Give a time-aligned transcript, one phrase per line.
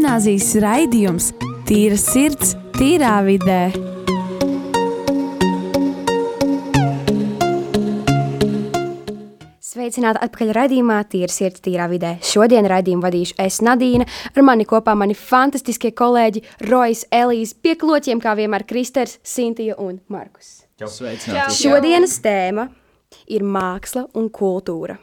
[0.00, 1.26] gimnāzijas raidījums
[1.68, 3.58] Tīra sirds, tīrā vidē.
[9.60, 12.14] Sveicināti atpakaļ raidījumā Tīra sirds, tīrā vidē.
[12.24, 18.24] Šodien raidījumu vadīšu es Nadīna, ar mani kopā mani fantastiskie kolēģi Rojas, Elīze, pie kloķiem
[18.24, 20.62] kā vienmēr Kristers, Sintija un Markus.
[20.80, 21.60] Sveicināti!
[21.60, 22.70] Šodienas tēma
[23.28, 24.96] ir māksla un kultūra.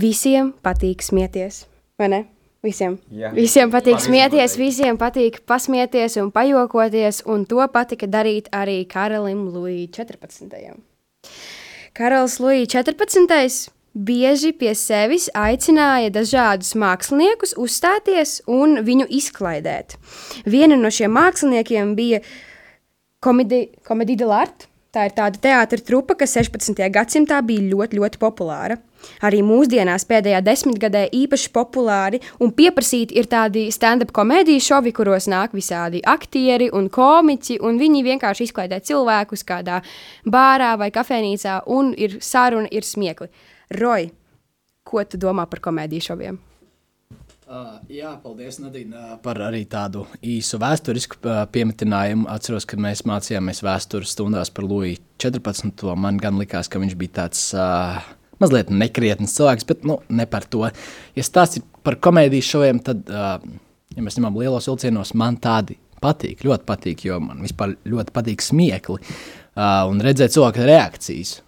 [0.00, 1.64] Visiem patīk smieties,
[2.00, 2.20] vai ne?
[2.60, 2.98] Visiem.
[3.08, 3.30] Jā.
[3.32, 4.60] Visiem patīk Visiem smieties, patīk.
[4.60, 10.74] visiem patīk pasmieties un pajokoties, un to patika darīt arī karalim Luija 14.
[11.96, 13.70] Karalis Luija 14.
[13.96, 19.96] bieži pie sevis aicināja dažādus māksliniekus uzstāties un viņu izklaidēt.
[20.44, 22.20] Viena no šiem māksliniekiem bija
[23.20, 24.69] Komedija de l'Art.
[24.90, 26.80] Tā ir tāda teātris trupa, kas 16.
[26.90, 28.74] gadsimtā bija ļoti, ļoti populāra.
[29.22, 35.54] Arī mūsdienās pēdējā desmitgadē īpaši populāri un pieprasīti ir tādi stand-up komēdiju šovi, kuros nāk
[35.54, 39.78] visādi aktieri un komiķi, un viņi vienkārši izklaidē cilvēkus kādā
[40.26, 43.30] bārā vai kafejnīcā, un ir saruna, ir smiekli.
[43.78, 44.10] Roy,
[44.82, 46.42] ko tu domā par komēdiju šoviem?
[47.50, 52.28] Uh, jā, paldies, Nadīna, par arī tādu īsu vēsturisku uh, piemetinājumu.
[52.30, 55.82] Atceros, kad mēs mācījāmies vēstures stundās par Luiju 14.
[55.98, 57.98] Man gan likās, ka viņš bija tāds uh,
[58.38, 60.62] mazliet nekrietns cilvēks, bet nu, ne par to.
[61.18, 63.42] Ja stāsts ir par komēdijas šoviem, tad, uh,
[63.98, 68.46] ja mēs ņemam lielos vilcienos, man tādi patīk, ļoti patīk, jo man vispār ļoti patīk
[68.46, 71.40] smiekli uh, un redzēt cilvēku reakcijas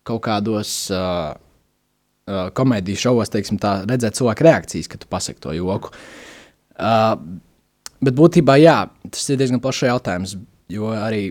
[0.00, 0.86] kaut kādos.
[0.88, 1.34] Uh,
[2.26, 5.92] uh, komēdijas šovos, teiksim, tā, redzēt cilvēku reakcijas, kad tu pasaki to joku.
[6.76, 7.14] Uh,
[8.04, 8.78] bet būtībā, jā,
[9.12, 10.36] tas ir diezgan plašs jautājums,
[10.72, 11.30] jo arī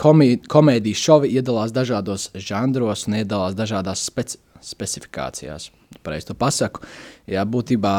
[0.00, 5.68] komī, komēdijas šovi iedalās dažādos žanros un iedalās dažādās speci specifikācijās.
[6.02, 6.82] Pareizi to pasaku.
[7.30, 7.92] Jā, būtībā,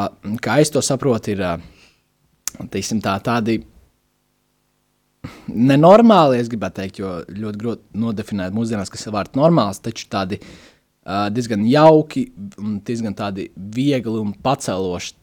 [0.43, 1.61] kā es to saprotu, ir uh,
[2.73, 3.61] teiksim, tā, tādi
[5.47, 10.41] nenormāli, es gribētu teikt, jo ļoti grūti nodefinēt mūsdienās, kas ir vārds normāls, taču tādi
[10.43, 10.51] uh,
[11.33, 12.27] diezgan jauki
[12.61, 15.15] un diezgan tādi viegli un paceloši,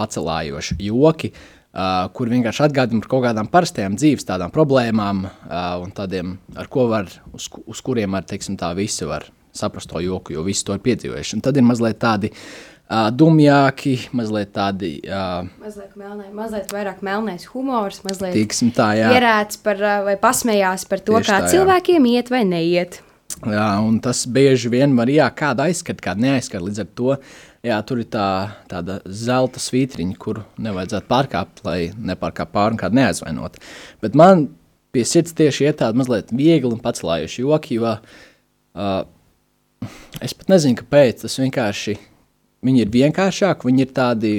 [0.00, 5.92] pacelājoši joki, uh, kur vienkārši atgādina par kaut kādām parastajām dzīves tādām problēmām uh, un
[5.96, 10.34] tādiem, ar ko var, uz, uz kuriem var, teiksim, tā visi var saprast to joku,
[10.36, 11.36] jo visi to ir piedzīvojuši.
[11.36, 17.48] Un tad ir mazliet tādi uh, dumjāki, mazliet tādi, uh, Mazliet, melnē, mazliet vairāk melnais
[17.52, 19.12] humors, mazliet tā, jā.
[19.16, 21.54] ierēts par, ā, vai pasmējās par to, Tieši kā tā, jā.
[21.56, 23.02] cilvēkiem iet vai neiet.
[23.38, 26.66] Jā, un tas bieži vien var jā, kādu aizskatīt, kādu neaizskatīt.
[26.66, 27.12] Līdz ar to
[27.66, 28.26] jā, tur ir tā,
[28.70, 33.60] tāda zelta svītriņa, kuru nevajadzētu pārkāpt, lai nepārkāptu pāri un kādu neaizvainot.
[34.02, 34.48] Bet man
[34.94, 39.00] pie sirds tieši ir tāda mazliet viegli un pacelājuši joki, jo uh,
[40.20, 41.24] es pat nezinu, kāpēc.
[41.24, 41.96] Tas vienkārši
[42.66, 44.34] viņi ir vienkāršāki, viņi ir tādi,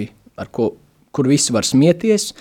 [0.54, 0.74] ko,
[1.16, 2.32] kur visi var smieties,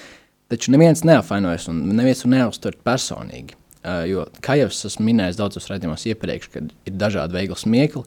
[0.51, 3.60] taču neviens neapvainojas un neviens to neuztver personīgi.
[3.81, 8.03] Uh, jo, kā jau es esmu minējis daudzos raidījumos iepriekš, kad ir dažādi veikli smiekli,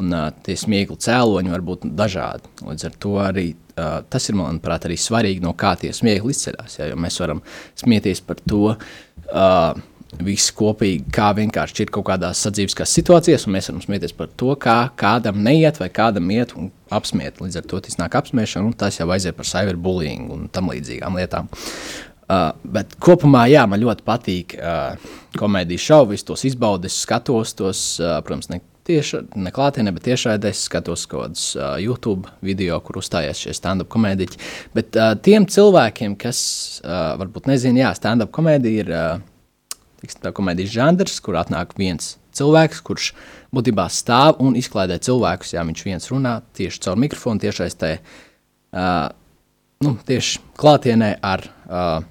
[0.00, 2.48] un uh, tie smiekli cēloņi var būt dažādi.
[2.64, 6.78] Līdz ar to arī uh, tas ir, manuprāt, arī svarīgi, no kā tie smiekli izceļas.
[6.80, 7.44] Ja, jo mēs varam
[7.76, 9.84] smieties par to, uh,
[10.24, 14.54] visi kopīgi, kā vienkārši ir kaut kādās sadzīviskās situācijās, un mēs varam smieties par to,
[14.60, 17.42] kā kādam neiet vai kādam iet un apsmiet.
[17.42, 21.20] Līdz ar to tas nāk apsmiešana, un tas jau aiziet par cyberbullying un tam līdzīgām
[21.20, 21.52] lietām.
[22.28, 27.84] Uh, bet kopumā, jā, man ļoti patīk uh, komēdijas šovi, tos izbaudu, es skatos tos,
[28.02, 33.00] uh, protams, ne tieši ne klātienē, bet tiešraidē skatos kaut kādus uh, YouTube video, kur
[33.00, 34.40] uzstājās šie stand-up komēdiķi.
[34.76, 36.40] Bet uh, tiem cilvēkiem, kas
[36.82, 42.16] uh, varbūt nezina, jā, stand-up komēdija ir uh, tiksim, tā komēdijas žanrs, kur atnāk viens
[42.38, 43.12] cilvēks, kurš
[43.54, 45.54] būtībā stāv un izklaidē cilvēkus.
[45.56, 47.94] Jā, viņš viens runā tieši caur mikrofonu, tiešais te,
[48.76, 49.08] uh,
[49.84, 52.06] nu, tieši klātienē ar uh,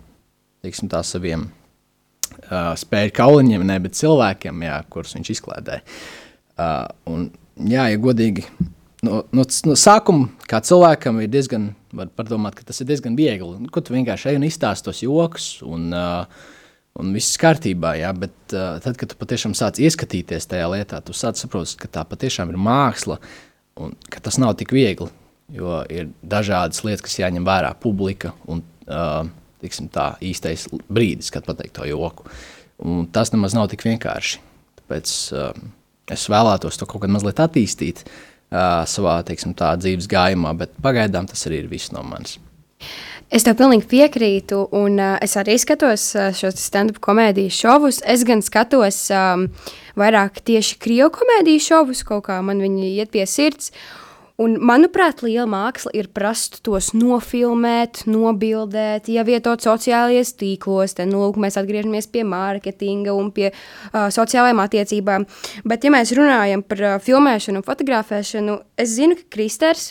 [0.65, 5.79] teiksim, tā, saviem uh, spēļu kauliņiem, ne, bet cilvēkiem, jā, kurus viņš izklaidē.
[6.57, 7.29] Uh, un,
[7.69, 8.45] jā, ja godīgi,
[9.05, 13.57] no, no, no sākuma kā cilvēkam ir diezgan, var padomāt, ka tas ir diezgan viegli.
[13.61, 16.55] Nu, Ko tu vienkārši ej un izstāsti tos joks, un, uh,
[16.97, 21.15] un viss kārtībā, jā, bet uh, tad, kad tu patiešām sāc ieskatīties tajā lietā, tu
[21.17, 23.21] sāc saprast, ka tā patiešām ir māksla,
[23.77, 25.11] un ka tas nav tik viegli,
[25.53, 29.27] jo ir dažādas lietas, kas jāņem vērā publika un uh,
[29.63, 32.27] tiksim, tā īstais brīdis, kad pateikt to joku.
[32.83, 34.41] Un tas nemaz nav tik vienkārši.
[34.81, 35.51] Tāpēc uh,
[36.13, 41.29] es vēlētos to kaut kā mazliet attīstīt uh, savā teiksim, tā, dzīves gājumā, bet pagaidām
[41.29, 42.37] tas arī ir viss no manis.
[43.27, 47.99] Es tev pilnīgi piekrītu, un uh, es arī skatos uh, šos stand-up komēdiju šovus.
[48.07, 49.49] Es gan skatos um,
[49.99, 53.73] vairāk tieši krievu komēdiju šovus, kaut kā man viņi iet pie sirds.
[54.37, 60.93] Un, manuprāt, liela māksla ir prast tos nofilmēt, nobildēt, ievietot sociālajos tīklos.
[60.99, 65.25] Te, nu, lūk, mēs atgriežamies pie mārketinga un pie uh, sociālajām attiecībām.
[65.65, 69.89] Bet, ja mēs runājam par uh, filmēšanu un fotografēšanu, es zinu, ka Kristers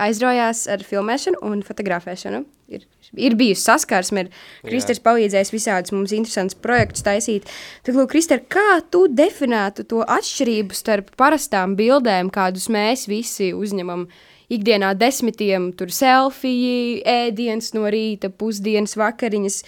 [0.00, 2.46] aizraujās ar filmēšanu un fotografēšanu.
[2.72, 7.48] Ir, ir bijusi saskarsme, ir Kristers palīdzējis visādus mums interesantus projektus taisīt.
[7.84, 14.06] Tad, lūk, Krister, kā tu definētu to atšķirību starp parastām bildēm, kādus mēs visi uzņemam
[14.52, 19.58] ikdienā desmitiem, tur selfiju, ēdienas no rīta, pusdienas, vakariņas.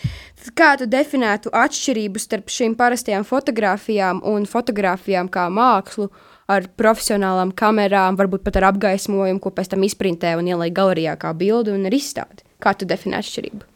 [0.43, 6.11] Tad kā tu definētu atšķirību starp šīm parastajām fotografijām un fotografijām kā mākslu?
[6.45, 11.33] ar profesionālām kamerām, varbūt pat ar apgaismojumu, ko pēc tam izprintē un ielai galerijā kā
[11.37, 12.44] bildi un ar izstādi.
[12.65, 13.67] Kā tu definē atšķirību?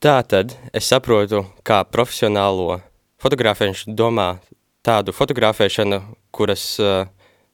[0.00, 2.80] Tā tad es saprotu, kā profesionālo
[3.20, 4.30] fotografēšanu domā
[4.86, 6.00] tādu fotografēšanu,
[6.32, 7.04] kuras uh,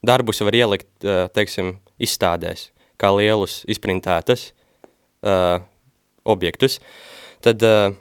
[0.06, 2.68] darbus var ielikt, uh, teiksim, izstādēs,
[3.02, 4.52] kā lielus izprintētas
[5.26, 5.58] uh,
[6.22, 6.78] objektus.
[7.42, 7.98] Tad, uh,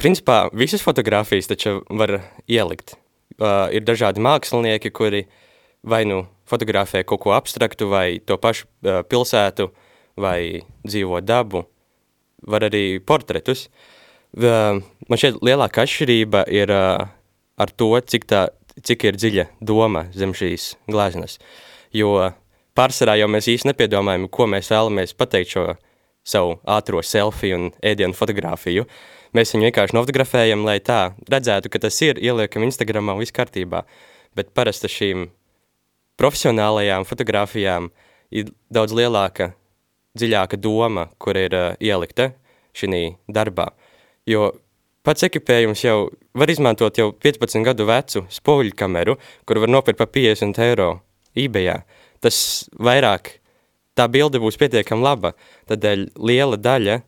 [0.00, 2.16] principā, visas fotogrāfijas taču var
[2.48, 2.96] ielikt.
[3.36, 5.36] Uh, ir dažādi mākslinieki, kuri uh,
[5.82, 9.70] vai nu fotografē kaut ko abstraktu, vai to pašu uh, pilsētu,
[10.20, 11.64] vai dzīvo dabu,
[12.46, 13.68] var arī portretus.
[14.36, 17.08] Man šeit lielākā atšķirība ir uh,
[17.60, 18.48] ar to, cik, tā,
[18.86, 21.38] cik ir dziļa doma zem šīs glāznes.
[21.92, 22.30] Jo
[22.78, 25.64] pārsvarā jau mēs īsti nepiedomājam, ko mēs vēlamies pateikt šo
[26.26, 28.86] savu ātro selfiju un ēdienu fotografiju.
[29.36, 33.84] Mēs viņu vienkārši nofotografējam, lai tā redzētu, ka tas ir, ieliekam Instagramā viss kārtībā.
[34.34, 35.28] Bet parasti šīm
[36.20, 37.88] profesionālajām fotografijām
[38.30, 39.52] ir daudz lielāka,
[40.18, 42.30] dziļāka doma, kur ir uh, ielikta
[42.76, 43.70] šī darbā.
[44.26, 44.52] Jo
[45.06, 50.10] pats ekipējums jau var izmantot jau 15 gadu vecu spoguļu kameru, kur var nopirkt par
[50.12, 50.90] 50 eiro
[51.34, 51.80] eBayā.
[52.20, 53.40] Tas vairāk,
[53.96, 55.32] tā bilde būs pietiekami laba,
[55.70, 57.00] tādēļ liela daļa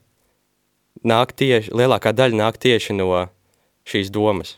[1.08, 3.26] nāk tieši, lielākā daļa nāk tieši no
[3.88, 4.56] šīs domas.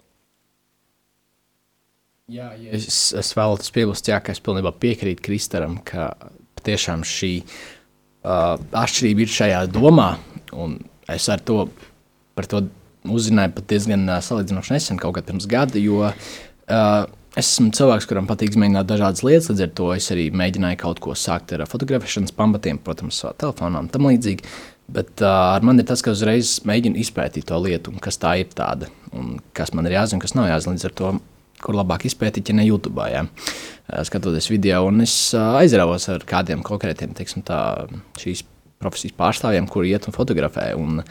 [2.30, 6.14] Jā, ja es, es vēlos piebilst, jā, ka es pilnībā piekrītu Kristaram, ka
[6.56, 7.34] patiešām šī
[8.24, 8.54] uh,
[8.84, 10.14] atšķirība ir šajā domā,
[11.12, 11.66] es ar to,
[12.50, 12.64] to
[13.04, 16.12] uzzināju pat diezgan uh, salīdzinoši nesen, kaut kad pirms gada, jo uh,
[17.34, 21.02] es esmu cilvēks, kuram patīk izmēģināt dažādas lietas, līdz ar to es arī mēģināju kaut
[21.04, 24.46] ko sākt ar fotografēšanas pamatiem, protams, savā telefonā un tam līdzīgi.
[24.94, 28.50] Bet uh, ar mani ir tas, ka uzreiz mēģinu izpētīt to lietu, kas tā ir
[28.52, 30.74] tāda, un kas man ir jāzina, kas nav jāzina.
[30.76, 31.12] Līdz ar to
[31.62, 33.04] kur labāk izpētīt, ja ne YouTube.
[33.10, 33.24] Jā.
[34.08, 37.58] Skatoties video, un es aizrāvos ar kādiem konkrētiem teiksim, tā,
[38.20, 38.44] šīs
[38.80, 40.70] profesijas pārstāvjiem, kuri iet un fotografē.
[40.78, 41.02] Un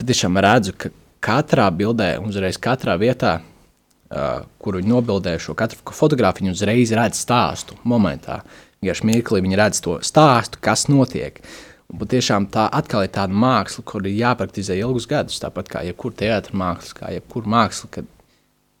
[0.00, 0.92] tiešām redzu, ka
[1.24, 7.20] katrā bildē, uzreiz katrā vietā, uh, kur viņi nobildē šo katru fotogrāfiju, viņi uzreiz redz
[7.24, 8.40] stāstu momentā.
[8.80, 11.42] Vienkārši mirklī viņi redz to stāstu, kas notiek.
[11.90, 15.40] Un patiešām tā atkal ir tāda māksla, kur ir jāpraktizē ilgus gadus.
[15.42, 18.08] Tāpat kā jebkura teātris māksla, kā jebkura māksla, kad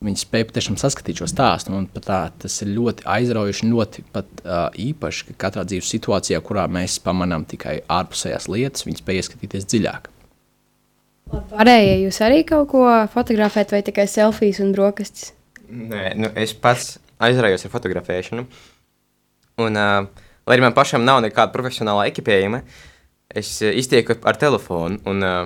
[0.00, 1.74] Viņi spēja patiešām saskatīt šo stāstu.
[1.74, 6.38] Man tā, tas ir ļoti aizraujoši un ļoti pat, uh, īpaši, ka katrā dzīves situācijā,
[6.40, 10.08] kurā mēs pamanām tikai ārpusējās lietas, viņi spēj ieskatīties dziļāk.
[11.52, 15.34] Pārējie jūs arī kaut ko fotografējat, vai tikai selfijas un brokastis?
[15.68, 18.48] Nē, nu, es pats aizraujos ar fotografēšanu.
[19.60, 20.08] Un, uh,
[20.48, 22.64] lai arī man pašam nav nekāda profesionāla ekipējuma,
[23.36, 24.96] es uh, iztieku ar telefonu.
[25.12, 25.44] Un, uh,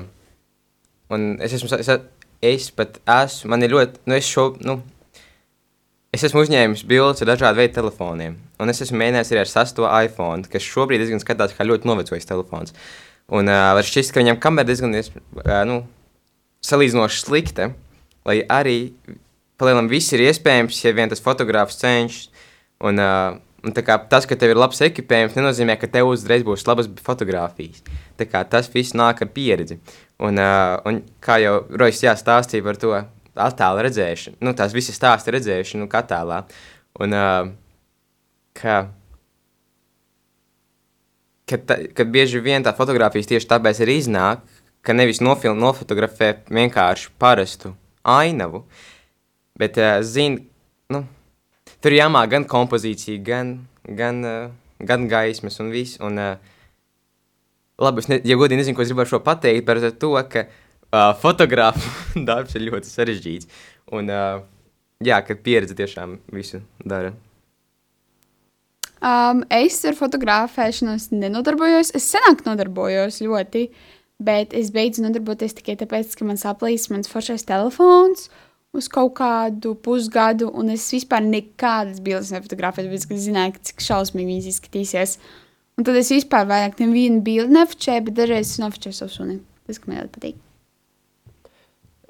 [1.10, 1.90] un es esmu es,
[2.44, 4.78] es pat esmu, man ir ļoti, nu, es šo, nu,
[6.14, 9.88] es esmu uzņēmis bildes ar dažādu veidu telefoniem, un es esmu mēģinājis arī ar sasto
[9.88, 12.76] iPhone, kas šobrīd diezgan skatās kā ļoti novecojis telefons.
[13.32, 15.80] Un uh, var šķist, ka viņam kamera diezgan, uh, nu,
[16.64, 17.70] salīdzinoši slikta,
[18.28, 18.78] lai arī
[19.60, 22.28] palielam viss ir iespējams, ja vien tas fotogrāfs cenšas,
[22.84, 23.40] un, uh,
[23.72, 27.84] kā, tas, ka tev ir labs ekipējums, nenozīmē, ka tev uzreiz būs labas fotogrāfijas.
[28.18, 29.78] Tā kā tas viss nāk ar pieredzi.
[30.20, 32.92] Un, uh, un kā jau Rojas stāstīja par to
[33.34, 36.42] attēlu redzēšanu, nu, tās visas stāsta redzēšanu, attēlā.
[37.02, 37.48] Un, uh,
[38.58, 38.76] ka,
[41.48, 44.44] ka, ta, ka bieži vien tā fotografijas tieši tāpēc arī iznāk,
[44.84, 48.66] ka nevis nofilm, nofotografē vienkārši parastu ainavu,
[49.58, 50.44] bet uh, zina,
[50.92, 51.06] nu,
[51.84, 55.98] tur jāmāk gan kompozīcija, gan, gan, uh, gan gaismas un viss.
[56.04, 56.54] Un, uh,
[57.80, 61.12] labi, es ne, ja godīgi nezinu, ko es gribēju šo pateikt, par to, ka uh,
[61.20, 61.92] fotogrāfa
[62.28, 63.50] darbs ir ļoti sarežģīts.
[63.92, 64.40] Un, uh,
[65.04, 67.12] jā, ka pieredze tiešām visu dara.
[69.04, 71.92] Um, es ar fotografēšanos nenodarbojos.
[71.98, 73.66] Es senāk nodarbojos ļoti,
[74.24, 78.30] bet es beidzu nodarboties tikai tāpēc, ka man saplīs mans foršais telefons
[78.74, 84.30] uz kaut kādu pusgadu, un es vispār nekādas bildes nefotografēju, tāpēc, ka zināju, cik šausmīgi
[84.32, 85.16] viņas izskatīsies.
[85.78, 89.38] Un tad es vispār vairāk nevienu bildi nefočēju, bet dažreiz es nofočēju savu suni.
[89.66, 90.40] Tas, ka man ļoti patīk.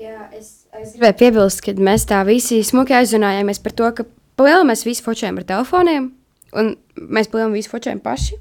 [0.03, 4.09] Jā, es, es gribēju piebilst, ka mēs tā visi smuki aizrunājāmies par to, ka
[4.41, 6.11] palielam mēs visi focējam ar telefoniem,
[6.59, 8.41] un mēs palielam visi focējam paši.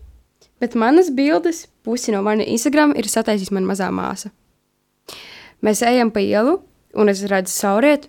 [0.63, 4.31] Bet manas bildes, pusi no manas Instagram, ir sataisījis mana mazā māsa.
[5.63, 6.57] Mēs ejam pa ielu,
[6.93, 8.07] un es redzu sauriet,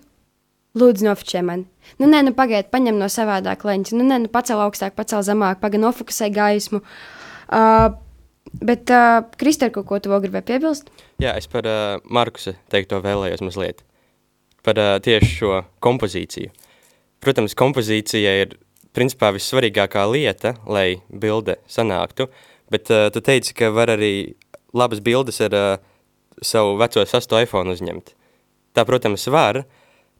[0.77, 1.67] lūdzu, nofočē mani.
[2.01, 3.95] Nu, nē, nu, pagaidi, paņem no savādāk leņķa.
[3.97, 6.81] Nu, nē, nu, pacel augstāk, pacel zemāk, pagaidi, nofokusē gaismu.
[7.45, 7.95] Uh,
[8.59, 10.91] bet, uh, Kristēr, kaut ko tu vēl gribēji piebilst?
[11.23, 13.85] Jā, es par uh, Markusa teikto vēlējos mazliet.
[14.65, 16.51] Par uh, tieši šo kompozīciju.
[17.23, 18.57] Protams, kompozīcija ir
[18.95, 22.27] principā vissvarīgākā lieta, lai bilde sanāktu,
[22.71, 24.35] bet uh, tu teici, ka var arī
[24.75, 25.71] labas bildes ar uh,
[26.43, 28.15] savu veco sasto iPhone uzņemt.
[28.75, 29.63] Tā, protams, var,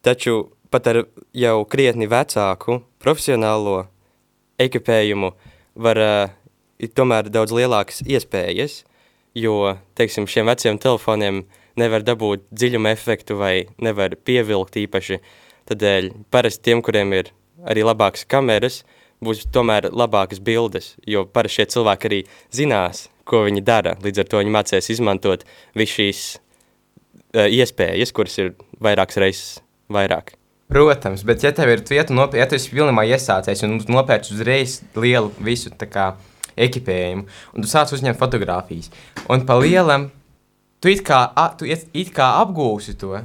[0.00, 1.02] taču pat ar
[1.36, 3.82] jau krietni vecāku profesionālo
[4.60, 5.32] ekipējumu
[5.76, 6.30] var uh,
[6.96, 8.78] tomēr daudz lielākas iespējas,
[9.36, 11.44] jo, teiksim, šiem veciem telefoniem
[11.76, 15.20] nevar dabūt dziļuma efektu vai nevar pievilkt īpaši.
[15.68, 17.32] Tādēļ parasti tiem, kuriem ir
[17.66, 18.84] arī labākas kameras,
[19.20, 22.22] būs tomēr labākas bildes, jo parasti šie cilvēki arī
[22.54, 23.96] zinās, ko viņi dara.
[24.00, 25.44] Līdz ar to viņi mācīs izmantot
[25.76, 26.24] visu šīs
[27.36, 29.54] iespējas, kuras ir vairākas reizes
[29.92, 30.34] vairāk.
[30.72, 34.80] Protams, bet ja tev ir vieta, nopietni, ja tu esi pilnībā iesācies un nopērci uzreiz
[34.98, 36.14] lielu visu kā,
[36.56, 38.90] ekipējumu, un tu sāc uzņemt fotogrāfijas,
[39.30, 40.08] un pa lielam
[40.80, 43.20] tu it kā, a, tu it, it kā apgūsi to,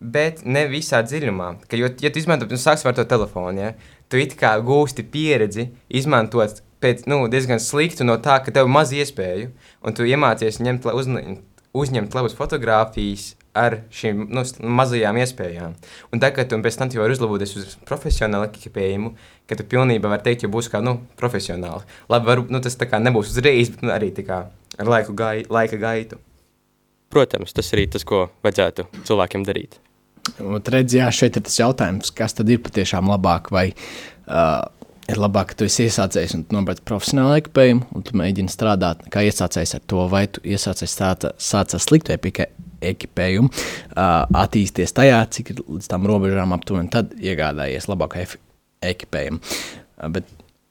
[0.00, 1.48] bet ne visā dziļumā.
[1.70, 3.72] Ka, jo, ja tu izmanto, tu sāksi ar to telefonu, ja,
[4.10, 8.92] tu it kā gūsti pieredzi izmantot pēc, nu, diezgan sliktu no tā, ka tev maz
[8.92, 11.40] iespēju, un tu iemācies ņemt, uzņemt,
[11.74, 14.42] uzņemt labas fotogrāfijas ar šīm nu,
[14.80, 15.76] mazajām iespējām.
[16.12, 19.14] Un tagad, un pēc tam, tu vari uzlaboties uz profesionālu ekipējumu,
[19.50, 21.86] ka tu pilnībā vari teikt, ka būs kā nu, profesionāli.
[22.10, 24.44] Labi, var, nu, tas nebūs uzreiz, bet nu, arī kā,
[24.78, 26.18] ar laiku gai, laika gaitu.
[27.14, 29.78] Protams, tas arī tas, ko vajadzētu cilvēkiem darīt.
[30.40, 34.64] Redz, jā, šeit ir tas jautājums, kas tad ir patiešām labāk, vai uh,
[35.10, 39.24] ir labāk, ka tu esi iesācējis un nopērci profesionālu ekipējumu, un tu mēģini strādāt kā
[39.28, 42.14] iesācējis ar to, vai tu iesācējis sāc ar sliktu
[42.84, 43.50] ekipējumu,
[43.96, 48.24] attīsties tajā, cik ir līdz tam robežām aptuveni, tad iegādājies labāko
[48.84, 49.40] ekipējumu.
[50.14, 50.28] Bet,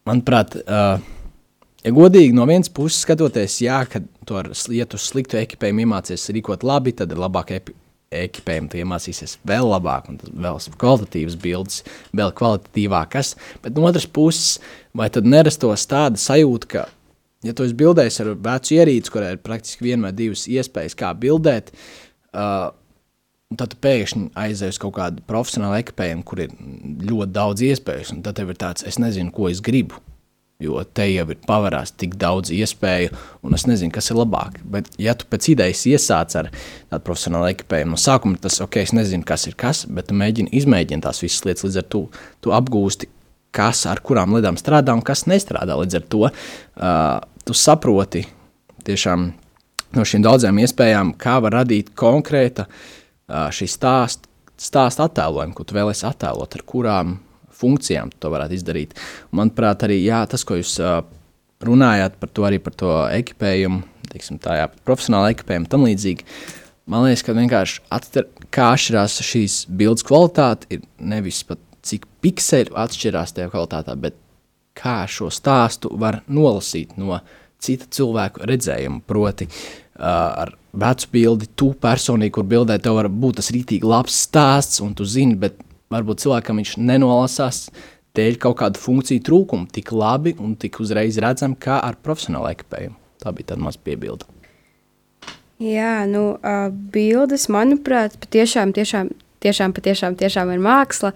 [0.10, 6.30] manuprāt, ja godīgi no vienas puses skatoties, jā, ka tu ar lietu sliktu ekipējumu iemācies
[6.34, 7.80] rīkot labi, tad ir labāk ekipējumu,
[8.72, 11.82] tu iemācīsies vēl labāk, un vēl kvalitatīvas bildes,
[12.16, 13.34] vēl kvalitatīvākas.
[13.64, 14.60] Bet no otras puses,
[14.96, 16.86] vai tad nerastos tāda sajūta, ka,
[17.44, 21.12] ja tu esi bildējis ar vecu ierīci, kurai ir praktiski viena vai divas iespējas, kā
[21.18, 21.74] bildēt,
[22.34, 22.72] uh,
[23.60, 26.56] tad tu pēkšņi aizej uz kaut kādu profesionālu ekipējumu, kur ir
[27.04, 30.02] ļoti daudz iespēju, un tad tev ir tāds, es nezinu, ko es gribu.
[30.64, 33.12] Jo te jau ir pavērās tik daudz iespēju,
[33.44, 34.62] un es nezinu, kas ir labāk.
[34.64, 38.96] Bet, ja tu pēc idejas iesāc ar tādu profesionālu ekipējumu, no sākuma tas ok, es
[38.96, 42.04] nezinu, kas ir kas, bet tu mēģini izmēģināt tās visas lietas, līdz ar to
[42.44, 43.12] tu apgūsti,
[43.54, 45.78] kas ar kurām lietām strādā un kas nestrādā.
[45.78, 46.34] Līdz ar to uh,
[47.46, 48.26] tu saproti
[48.88, 49.32] tiešām
[49.94, 54.32] no šīm daudzām iespējām, kā var radīt konkrēta uh, šī stāsta
[54.64, 57.18] stāst attēlojumu, ko tu vēlēsies attēlot, ar kurām
[57.64, 58.98] funkcijām to varētu izdarīt.
[59.36, 60.78] Manuprāt, arī jā, tas, ko jūs
[61.64, 66.28] runājāt par to, arī par to ekipējumu, teiksim, tā jā, profesionāla ekipējumu, tam līdzīgi.
[66.92, 72.76] Man liekas, ka vienkārši atcer, kā atšķirās šīs bildes kvalitāte, ir nevis pat cik pikseli
[72.80, 74.20] atšķirās tajā kvalitātē, bet
[74.78, 77.20] kā šo stāstu var nolasīt no
[77.64, 79.04] cita cilvēka redzējuma.
[79.08, 84.18] Proti, uh, ar vecu bildi, tu personīgi, kur bildē tev var būt tas rītīgi labs
[84.26, 85.60] stāsts, un tu zini, bet
[85.94, 87.68] varbūt cilvēkam viņš nenolasās
[88.18, 92.98] dēļ kaut kādu funkciju trūkumu tik labi un tik uzreiz redzam, kā ar profesionālu ekipējumu.
[93.24, 94.28] Tā bija tāda maza piebilde.
[95.64, 101.14] Jā, nu, uh, bildes, manuprāt, patiešām, tiešām, tiešām, patiešām, tiešām ir māksla.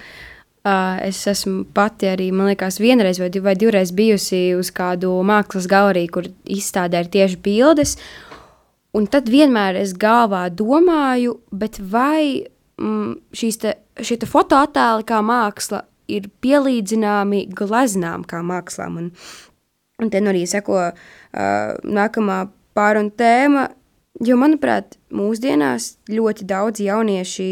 [0.68, 5.14] Uh, es esmu pati arī, man liekas, vienreiz vai, div, vai divreiz bijusi uz kādu
[5.28, 7.96] mākslas galeriju, kur izstādē ir tieši bildes.
[8.96, 11.38] Un tad vienmēr es galvā domāju,
[11.92, 12.48] vai
[12.80, 19.02] mm, šīs te, šie fotoattēli kā māksla ir pielīdzināmi gleznām kā mākslām.
[19.02, 19.10] Un,
[20.02, 20.94] un te nu arī seko uh,
[21.84, 22.40] nākamā
[22.78, 23.68] pārunu tēma,
[24.24, 27.52] jo, manuprāt, mūsdienās ļoti daudz jaunieši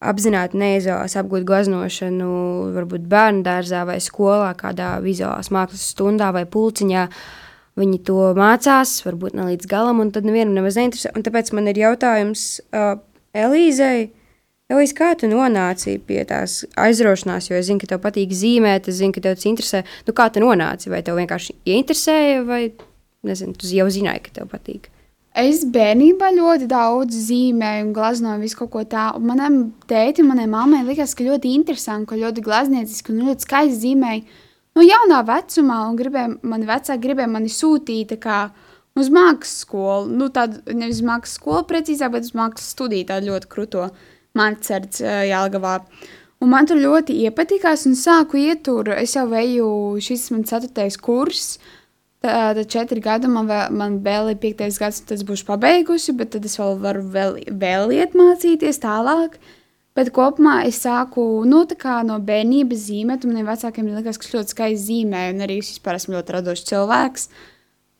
[0.00, 2.30] apzināti neizvēlas apgūt glaznošanu,
[2.76, 7.06] varbūt bērnu dārzā vai skolā, kādā vizuālās mākslas stundā vai pulciņā.
[7.80, 11.12] Viņi to mācās, varbūt ne līdz galam, un tad nevienam nemaz neinteresē.
[11.16, 12.96] Un tāpēc man ir jautājums uh,
[13.36, 14.10] Elīzei,
[14.70, 19.00] Elīze, kā tu nonāci pie tās aizraušanās, jo es zinu, ka tev patīk zīmēt, es
[19.00, 19.82] zinu, ka tev tas interesē.
[20.06, 20.92] Nu, kā tu nonāci?
[20.92, 22.62] Vai tev vienkārši ieinteresēja, vai
[23.26, 24.86] nezinu, tu jau zināji, ka tev patīk?
[25.40, 29.22] Es bērnībā ļoti daudz zīmēju un glaznoju visu kaut ko tādu.
[29.26, 29.58] Manam
[29.90, 34.40] tētim, manai mammai likās, ka ļoti interesanti, ka ļoti glaznieciski un ļoti skaisti zīmēja.
[34.78, 38.14] No jaunā vecumā, un gribēja, mani vecāki gribēja mani sūtīt
[38.98, 40.10] uz mākslas skolu.
[40.14, 43.88] Nu, tādu nevis mākslas skolu precīzāk, bet uz mākslas studiju tādu ļoti kruto
[44.38, 45.80] mākslas Jālgavā.
[46.40, 48.88] Un man tur ļoti iepatikās un sāku iet tur.
[48.96, 49.66] Es jau veju,
[50.00, 51.58] šis man ceturtais kurs.
[52.20, 56.34] Tad četri gadi man vēl, man vēl ir piektais gads, tad es būšu pabeigusi, bet
[56.34, 59.38] tad es vēl varu vēl, vēl iet mācīties tālāk.
[59.96, 61.62] Bet kopumā es sāku nu,
[62.08, 65.72] no bērnības zīmēt, un maniem vecākiem likās, ka es ļoti skaisti zīmēju, un arī es
[65.72, 67.28] vispār esmu ļoti radošs cilvēks.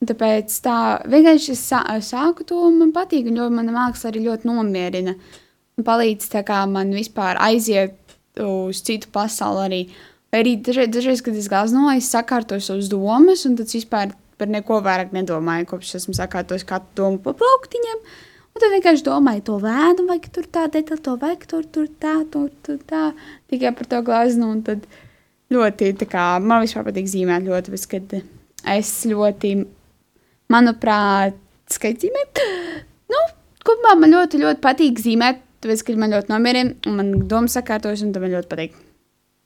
[0.09, 0.77] Tāpēc tā
[1.13, 5.17] vienkārši es sā, sāku to, man patīk, ļoti, mana māksla arī ļoti nomierina.
[5.17, 5.50] Un
[5.87, 7.97] palīdz kā, man vispār aiziet
[8.41, 9.83] uz citu pasauli arī.
[10.31, 14.51] Vai arī dažreiz, dažreiz kad es glaznoju, es sakārtoju savas domas, un tad vispār par
[14.51, 18.05] neko vairāk nedomāju, kopš esmu sakārtojis katru domu pa plauktiņiem.
[18.51, 22.15] Un tad vienkārši domāju, to vēdu, vai tur tā detaļa, to vajag tur, tur tā,
[22.31, 23.03] tur, tur tā.
[23.51, 24.49] Tikai par to glaznu.
[24.55, 24.87] Un tad
[25.55, 28.17] ļoti, tā kā man vispār patīk zīmēt ļoti, bet kad
[28.75, 29.55] es ļoti,
[30.51, 31.39] manuprāt,
[31.71, 32.43] skaitu zīmēt.
[33.11, 33.23] Nu,
[33.67, 38.05] kopumā man ļoti, ļoti patīk zīmēt, tāpēc, ka man ļoti nomierina un man domas sakārtojas,
[38.07, 38.76] un tas man ļoti patīk.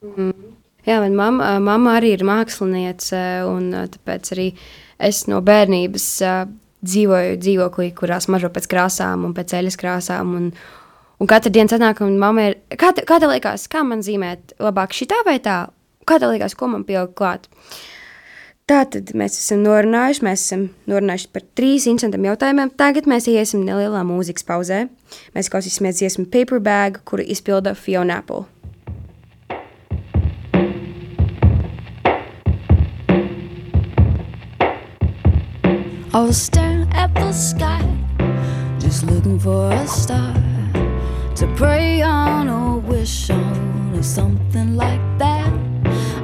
[0.04, 0.50] Mm.
[0.84, 4.50] Jā, man mamma, mamma arī ir māksliniece, un tāpēc arī
[5.00, 6.08] es no bērnības
[6.84, 10.34] dzīvoju dzīvoklī, kurās mažo pēc krāsām un pēc eļas krāsām.
[10.36, 10.50] Un,
[11.20, 14.58] un katru dienu sanāk, un mamma ir, kā, te, kā tev liekas, kā man zīmēt
[14.60, 15.62] labāk šitā vai tā?
[16.04, 17.48] Kā tev liekas, ko man pielikt klāt?
[18.64, 22.70] Tātad mēs esam norunājuši, mēs esam norunājuši par trīs interesantiem jautājumiem.
[22.80, 24.78] Tagad mēs iesim nelielā mūzikas pauzē.
[25.36, 28.46] Mēs klausīsimies dziesmu Paperbag, kuru izpilda Fiona Apple.
[36.14, 37.84] I was staring at the sky,
[38.80, 40.32] just looking for a star
[41.36, 45.52] to pray on or wish on, or something like that.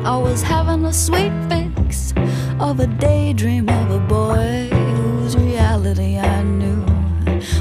[0.06, 2.14] I was having a sweet fix
[2.60, 6.84] of a daydream of a boy whose reality I knew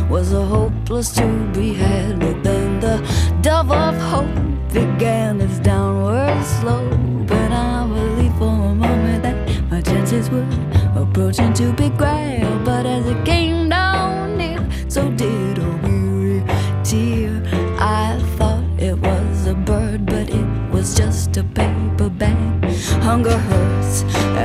[0.10, 2.20] was a hopeless to be had.
[2.20, 2.98] But then the
[3.42, 4.28] dove of hope
[4.74, 9.38] began its downward slope, and I believed for a moment that
[9.72, 10.48] my chances were
[10.96, 14.60] approaching to be grail, but as it came down near,
[14.90, 16.44] so did a weary
[16.84, 17.42] tear.
[17.80, 22.66] I thought it was a bird, but it was just a paper bag.
[23.02, 23.69] Hunger hurts,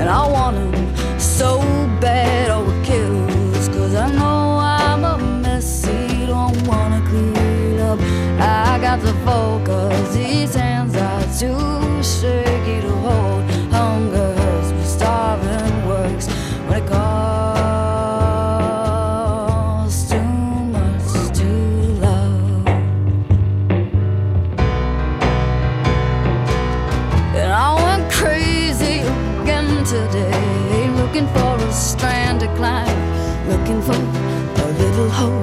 [0.05, 1.61] and I want him so
[1.99, 2.51] bad.
[2.51, 7.99] Oh, it kills, cause I know I'm a messy, don't wanna clean up.
[8.39, 11.84] I got to focus, these hands are too
[33.65, 35.43] looking for a little hope.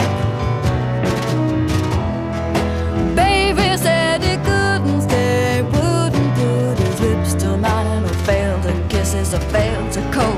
[3.16, 8.74] Baby said he couldn't stay, wouldn't put his lips to mine, and I failed to
[8.90, 10.38] kiss as I failed to cope.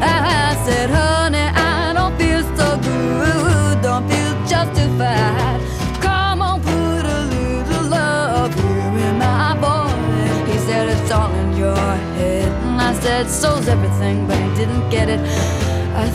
[0.00, 5.60] I said, honey, I don't feel so good, don't feel justified.
[6.00, 10.52] Come on, put a little love here in my voice.
[10.52, 12.48] He said, it's all in your head.
[12.66, 15.20] And I said, so's everything, but he didn't get it.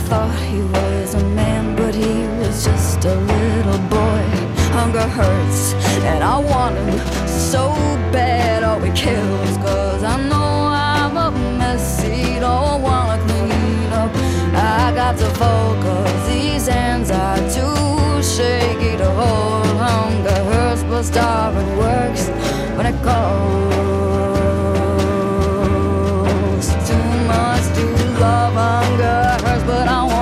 [0.08, 4.22] Thought he was a man, but he was just a little boy.
[4.72, 7.74] Hunger hurts, and I want him so
[8.10, 8.62] bad.
[8.64, 12.00] Oh, it kills, cause I know I'm a mess.
[12.00, 14.10] messy, don't wanna clean up.
[14.54, 19.66] I got to focus, these hands are too shaky to hold.
[19.76, 22.30] Hunger hurts, but starving works
[22.76, 23.68] when it costs
[26.88, 27.84] too much to
[28.20, 28.54] love.
[28.54, 29.27] Hunger
[29.68, 30.17] but I want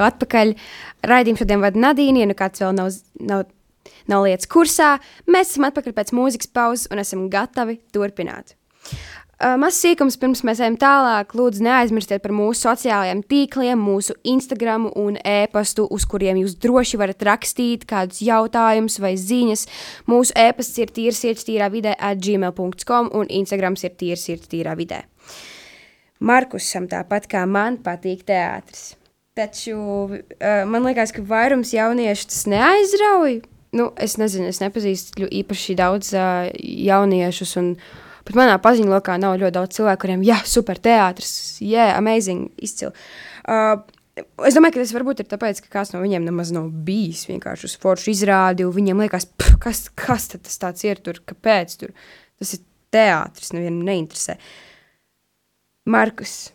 [0.00, 0.54] Atkal atpakaļ.
[1.04, 3.46] Raidījumu šodien vada Nadīna, ja nu kāds vēl nav, nav,
[4.08, 4.98] nav lietas kursā.
[5.28, 8.56] Mēs esam atpakaļ pēc mūzikas pauzes un esam gatavi turpināt.
[9.40, 11.32] Uh, Mazs sīkums pirms mēs ejam tālāk.
[11.32, 17.24] Lūdzu, neaizmirstiet par mūsu sociālajiem tīkliem, mūsu Instagram un e-pastu, uz kuriem jūs droši varat
[17.24, 19.64] rakstīt kādus jautājumus vai ziņas.
[20.12, 25.06] Mūsu e-pasts ir tīrsirds tīrā vidē at gmail.com un Instagrams ir tīrsirds tīrā vidē.
[26.20, 28.90] Markusam tāpat kā man patīk teātris.
[29.38, 30.18] Taču uh,
[30.66, 33.40] man liekas, ka vairums jauniešu tas neaizrauj.
[33.76, 37.54] Nu, es nezinu, es nepazīstu īpaši daudz uh, jauniešus.
[37.60, 37.70] Un,
[38.26, 42.92] pat manā paziņu lokā nav ļoti daudz cilvēku, kuriem ir super teātris, yeah, amazing, izcili.
[43.46, 43.80] Uh,
[44.20, 47.70] Es domāju, ka tas varbūt ir tāpēc, ka kāds no viņiem nemaz nav bijis vienkārši
[47.70, 48.66] uz foršu izrādi.
[48.68, 51.94] Viņiem liekas, "Pf, kas, kas tas tāds ir tur, kāpēc tur
[52.36, 52.60] tas ir
[52.94, 54.36] teātris, nevienam neinteresē.
[55.90, 56.50] Markus,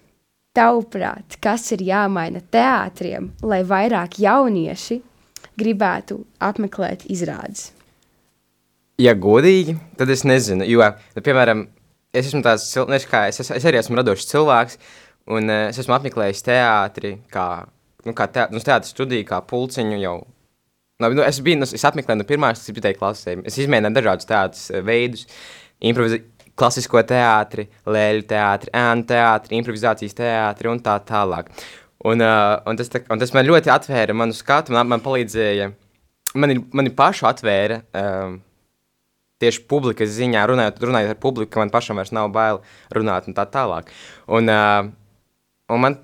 [0.55, 5.01] tavuprāt, kas ir jāmaina teātriem, lai vairāk jaunieši
[5.59, 7.71] gribētu apmeklēt izrādes?
[9.01, 10.63] Ja godīgi, tad es nezinu.
[10.67, 11.65] Jo, nu, piemēram,
[12.15, 14.79] es esmu tāds cilvēks, kā es, es, es arī esmu radošs cilvēks,
[15.35, 17.65] un uh, es esmu apmeklējis teātri, kā,
[18.07, 20.15] nu, kā te, nu, teātris studiju, kā pulciņu jau.
[21.03, 23.35] Nu, nu, es biju, nu, es apmeklēju no pirmās līdz piektajai klasē.
[23.43, 25.25] Es izmēģināju dažādus teātrus eh, veidus,
[25.83, 31.51] improvizāciju, klasisko teātri, lēļu teātri, ēnu teātri, improvizācijas teātri un tā tālāk.
[32.05, 35.71] Un, uh, un, tas, tā, un tas man ļoti atvēra manu skatu, man, man palīdzēja,
[36.37, 37.81] mani, mani pašu atvēra.
[37.97, 38.37] Um,
[39.41, 42.61] tieši publikas ziņā, runājot, runājot ar publiku, ka man pašam vairs nav bail
[42.95, 43.91] runāt un tā tālāk.
[44.31, 44.87] Un, uh,
[45.73, 45.97] un man,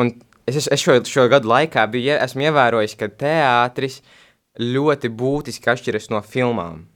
[0.00, 0.14] un
[0.48, 4.00] es, es šo, šo gadu laikā biju, esmu ievērojis, ka teātris
[4.58, 6.86] ļoti būtiski atšķiras no filmām,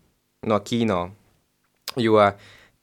[0.48, 1.04] no kino.
[2.00, 2.16] Jo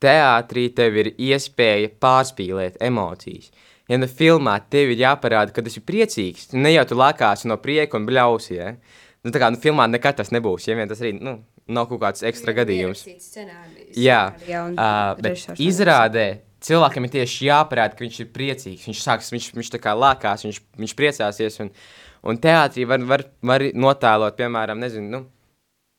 [0.04, 3.52] teātrī tev ir iespēja pārspīlēt emocijas.
[3.90, 7.58] Ja no filmā tev ir jāparāda, ka tas ir priecīgs, ne jau tu lākāsi no
[7.62, 8.52] prieka un bļausi.
[8.54, 8.74] Ja?
[9.26, 12.04] Nu, tā kā nu, filmā nekad tas nebūs, ja vien tas arī nu, nav kaut
[12.04, 13.02] kāds ekstra gadījums.
[13.98, 14.22] Jā,
[14.70, 16.28] uh, bet izrādē
[16.66, 18.86] cilvēkam ir tieši jāparāda, ka viņš ir priecīgs.
[18.90, 21.60] Viņš sāks, viņš, viņš tā kā lākās, viņš, viņš priecāsies.
[21.64, 21.72] Un,
[22.30, 25.24] un teātrī var, var, var notēlot, piemēram, nezinu, nu,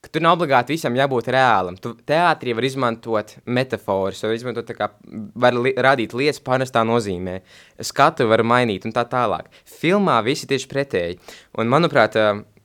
[0.01, 1.77] ka tur nav obligāti visam jābūt reālam.
[1.81, 4.89] Tu teātrī var izmantot metaforas, var izmantot kā,
[5.37, 7.41] var li radīt lietas pārnestā nozīmē.
[7.85, 9.51] Skatu var mainīt un tā tālāk.
[9.81, 11.19] Filmā visi tieši pretēji.
[11.61, 12.17] Un manuprāt,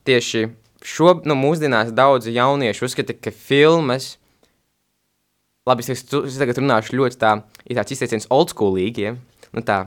[0.08, 0.46] tieši
[0.86, 4.16] šo, nu, mūsdienās daudzi jaunieši uzskata, ka filmas
[5.66, 7.32] Labi, es, es tagad runāšu ļoti tā,
[7.66, 9.16] ir tāds izteiciens oldschoolīgi, ja?
[9.50, 9.80] nu tā,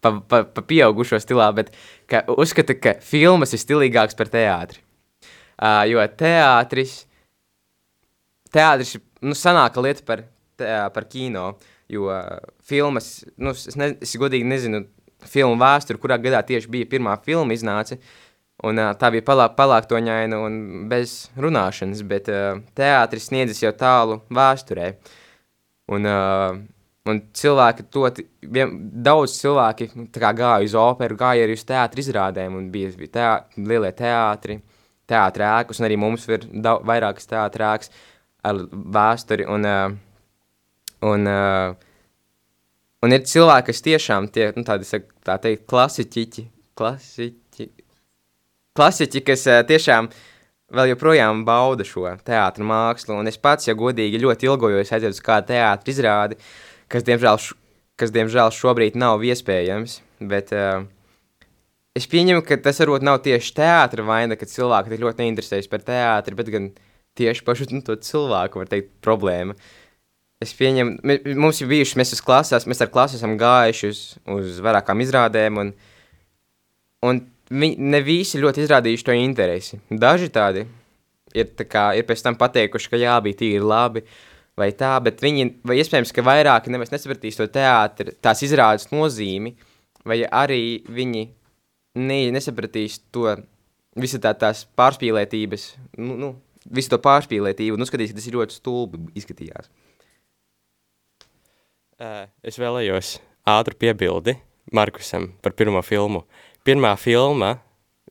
[0.00, 1.68] pa, pa, pa pieaugušo stilā, bet
[2.08, 4.80] ka uzskata, ka filmas ir stilīgāks par teātri.
[5.58, 7.00] Uh, jo teātris,
[8.54, 8.94] teātris
[9.26, 10.22] nu, sanāka lieta par,
[10.54, 11.48] te, par kino,
[11.90, 14.84] jo uh, filmas, nu, es, ne, es godīgi nezinu
[15.26, 17.98] filmu vēsturi, kurā gadā tieši bija pirmā filma iznāca,
[18.62, 24.20] un uh, tā bija palā, palāktoņaina un bez runāšanas, bet uh, teātris sniedzis jau tālu
[24.30, 24.92] vēsturē.
[25.90, 26.54] Un, uh,
[27.10, 28.06] un cilvēki to,
[28.46, 33.16] vien, daudz cilvēki tā gāja uz operu, gāja arī uz teātri izrādēm, un bija, bija
[33.18, 34.60] teā, lielie teātri, teātri
[35.10, 36.46] ēkas, un arī mums ir
[36.86, 37.92] vairākas teātri ēkas
[38.48, 39.92] ar vēsturi, un, uh,
[41.08, 41.74] un, uh,
[43.02, 46.44] un ir cilvēki, kas tiešām tie, nu, tādi, tā teikt, klasiķiķi,
[46.78, 47.68] klasiķi,
[48.78, 50.10] klasiķi, kas uh, tiešām
[50.74, 55.24] vēl joprojām bauda šo teātru mākslu, un es pats, ja godīgi, ļoti ilgojos aiziet uz
[55.24, 56.38] kādu teātru izrādi,
[56.92, 57.40] kas, diemžēl,
[57.98, 60.84] kas, diemžēl, šobrīd nav iespējams, bet uh,
[61.98, 65.84] es pieņemu, ka tas varbūt nav tieši teātra vaina, ka cilvēki tik ļoti neinteresējas par
[65.86, 66.70] teātri, bet gan
[67.18, 69.56] tieši pašu nu, to cilvēku, teikt, problēma.
[70.42, 75.02] Es pieņemu, mums ir bijuši, mēs, klasās, mēs ar klasu esam gājuši uz, uz vairākām
[75.02, 75.72] izrādēm, un,
[77.08, 79.80] un viņi ne visi ļoti izrādījuši to interesi.
[79.90, 80.62] Daži tādi
[81.34, 84.04] ir, tā kā, ir pēc tam pateikuši, ka jā, bija tīri labi,
[84.58, 89.56] vai tā, bet viņi, vai iespējams, ka vairāki nemaz nesapratīs to teātri, tās izrādes nozīmi,
[90.06, 91.26] vai arī viņi
[91.98, 93.26] ne, nesapratīs to
[93.98, 96.32] visu tā tās pārspīlētības, nu, nu,
[96.70, 99.70] visu to pārspīlētību, un uzskatīs, ka tas ir ļoti stulbi izskatījās.
[101.98, 103.16] Ē, Es vēlējos
[103.48, 104.36] ātru piebildi
[104.72, 106.22] Markusam par pirmo filmu.
[106.66, 107.56] Pirmā filma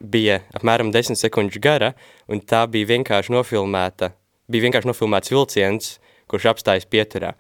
[0.02, 1.94] bija apmēram 10 sekundžu gara,
[2.28, 4.12] un tā bija vienkārši nofilmēta,
[4.50, 5.96] bija vienkārši nofilmēts vilciens,
[6.28, 7.36] kurš apstājas pieturā.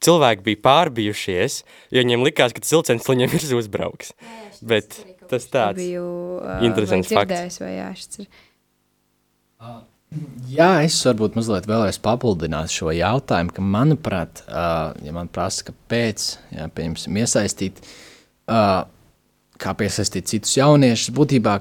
[0.00, 1.60] Cilvēki bija pārbijušies,
[1.92, 4.14] jo viņiem likās, ka tas vilciens viņiem ir uzbrauks.
[4.64, 4.96] Bet
[5.30, 6.06] tas tāds biju
[6.40, 7.60] uh, interesants fakts.
[7.62, 8.30] vai jā, šis ir.
[10.50, 16.24] Jā, es varbūt mazliet vēlreiz papildināšu šo jautājumu, ka, manuprāt, uh, ja man prasa, kāpēc,
[16.56, 17.78] ja, piemēram, iesaistīt,
[18.50, 18.82] uh,
[19.60, 21.14] kā piesaistīt citus jauniešus.
[21.14, 21.54] Būtībā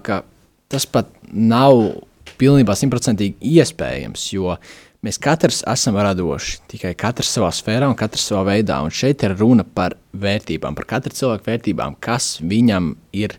[0.69, 1.77] tas pat nav
[2.39, 4.55] pilnībā simtprocentīgi iespējams, jo
[5.05, 8.79] mēs katrs esam radoši, tikai katrs savā sfērā un katrs savā veidā.
[8.81, 13.37] Un šeit ir runa par vērtībām, par katru cilvēku vērtībām, kas viņam ir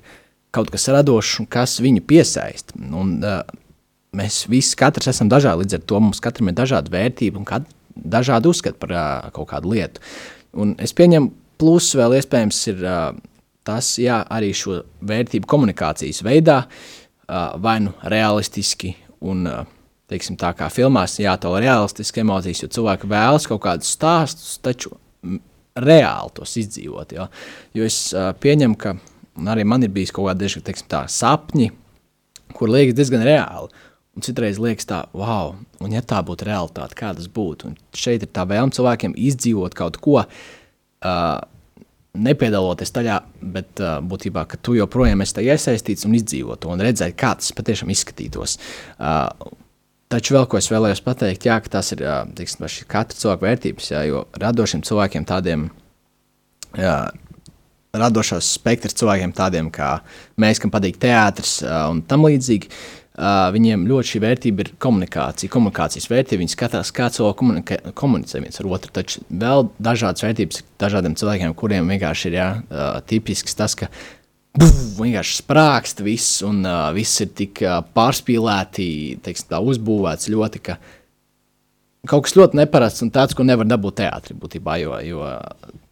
[0.54, 2.76] kaut kas radošs un kas viņu piesaista.
[2.78, 3.42] Un, uh,
[4.16, 8.50] mēs visi katrs esam dažādi, līdz ar to mums katram ir dažāda vērtība un dažādi
[8.50, 10.02] uzskati par uh, kaut kādu lietu.
[10.58, 13.10] Un es pieņemu, plus vēl iespējams ir uh,
[13.66, 19.68] tas, jā, arī šo vērtību komunikācijas veidā, uh, vai nu realistiski un uh,
[20.10, 24.96] teiksim, tā kā filmās jātol realistiski emocijas, jo cilvēki vēlas kaut kādus stāstus, taču
[25.80, 27.14] reāli tos izdzīvot.
[27.14, 27.28] Jo,
[27.76, 28.96] jo es uh, pieņemu, ka
[29.50, 31.70] arī man ir bijis kaut kādi teiksim, tā, sapņi,
[32.56, 33.70] kur liekas diezgan reāli.
[34.18, 37.70] Un citreiz liekas, tā, wow, un ja tā būtu realitāte, kā tas būtu.
[37.70, 41.38] Un šeit ir tā vēlme cilvēkiem izdzīvot kaut ko, uh,
[42.18, 43.20] nepiedaloties tajā,
[43.54, 47.36] bet uh, būtībā, ka tu joprojām esi tajā iesaistīts un izdzīvo to un redzēt, kā
[47.38, 48.58] tas patiešām izskatītos.
[48.98, 49.30] Uh,
[50.10, 52.00] Taču vēl ko es vēlējos pateikt, jā, tas ir
[52.34, 55.68] tiksim, katra cilvēka vērtības, jā, jo radošiem cilvēkiem tādiem,
[56.74, 56.94] jā,
[57.96, 59.98] radošās spektrs cilvēkiem tādiem kā
[60.40, 62.70] mēs, kam patīk teātris un tam līdzīgi,
[63.54, 66.40] viņiem ļoti šī vērtība ir komunikācija, komunikācijas vērtība.
[66.44, 68.94] Viņi skatās, kā cilvēki komunicē viens ar otru.
[68.96, 72.48] Taču vēl dažādas vērtības dažādiem cilvēkiem, kuriem vienkārši ir jā,
[73.10, 73.90] tipisks tas, ka
[74.56, 78.86] buf, vienkārši sprākst viss, un uh, viss ir tik uh, pārspīlēti,
[79.24, 80.78] teiksim, tā uzbūvēts ļoti, ka
[82.08, 85.24] kaut kas ļoti neparasts un tāds, ko nevar dabūt teātrī būtībā, jo, jo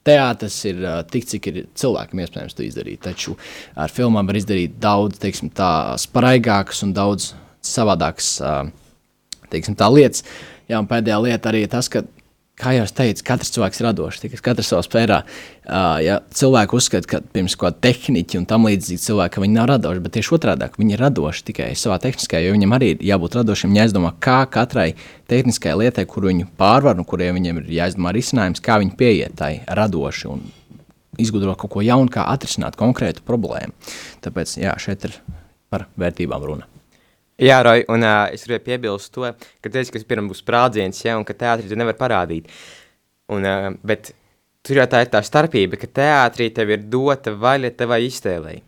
[0.08, 3.36] teātris ir tik, cik ir cilvēkam iespējams to izdarīt, taču
[3.76, 7.32] ar filmām var izdarīt daudz, teiksim, tā spraigākas un daudz
[7.64, 8.36] savādākas,
[9.52, 10.24] teiksim, tā lietas.
[10.68, 12.04] Jā, pēdējā lieta arī tas, ka
[12.58, 15.18] kā jau es teicu, katrs cilvēks ir radošs, tikai katrs savā sfērā.
[15.68, 19.68] Uh, ja cilvēki uzskata, ka pirms kaut kāda tehniķa un tam līdzīgi cilvēki, viņi nav
[19.72, 23.36] radoši, bet tieši otrādi viņi ir radoši tikai savā tehniskajā, jo viņam arī ir jābūt
[23.40, 24.88] radošiem, jāizdomā, kā katrai
[25.30, 29.52] tehniskajai lietai, kur viņu pārvar un kuriem viņiem ir jāizdomā risinājums, kā viņi pieiet tai
[29.68, 30.46] radoši un
[31.20, 33.76] izgudrot kaut ko jaunu, kā atrisināt konkrētu problēmu.
[34.24, 35.20] Tāpēc jā, šeit ir
[35.68, 36.77] par vērtībām runa.
[37.38, 39.28] Jā, Roja, un uh, es gribēju piebilst to,
[39.62, 42.48] ka teici, ka pirmā būs sprādziens, ja, un ka teātrī tu nevar parādīt.
[43.30, 44.10] Un, uh, bet
[44.66, 48.58] tur jau tā ir tā starpība, ka teātrī tev ir dota vaļa tevai iztēlei.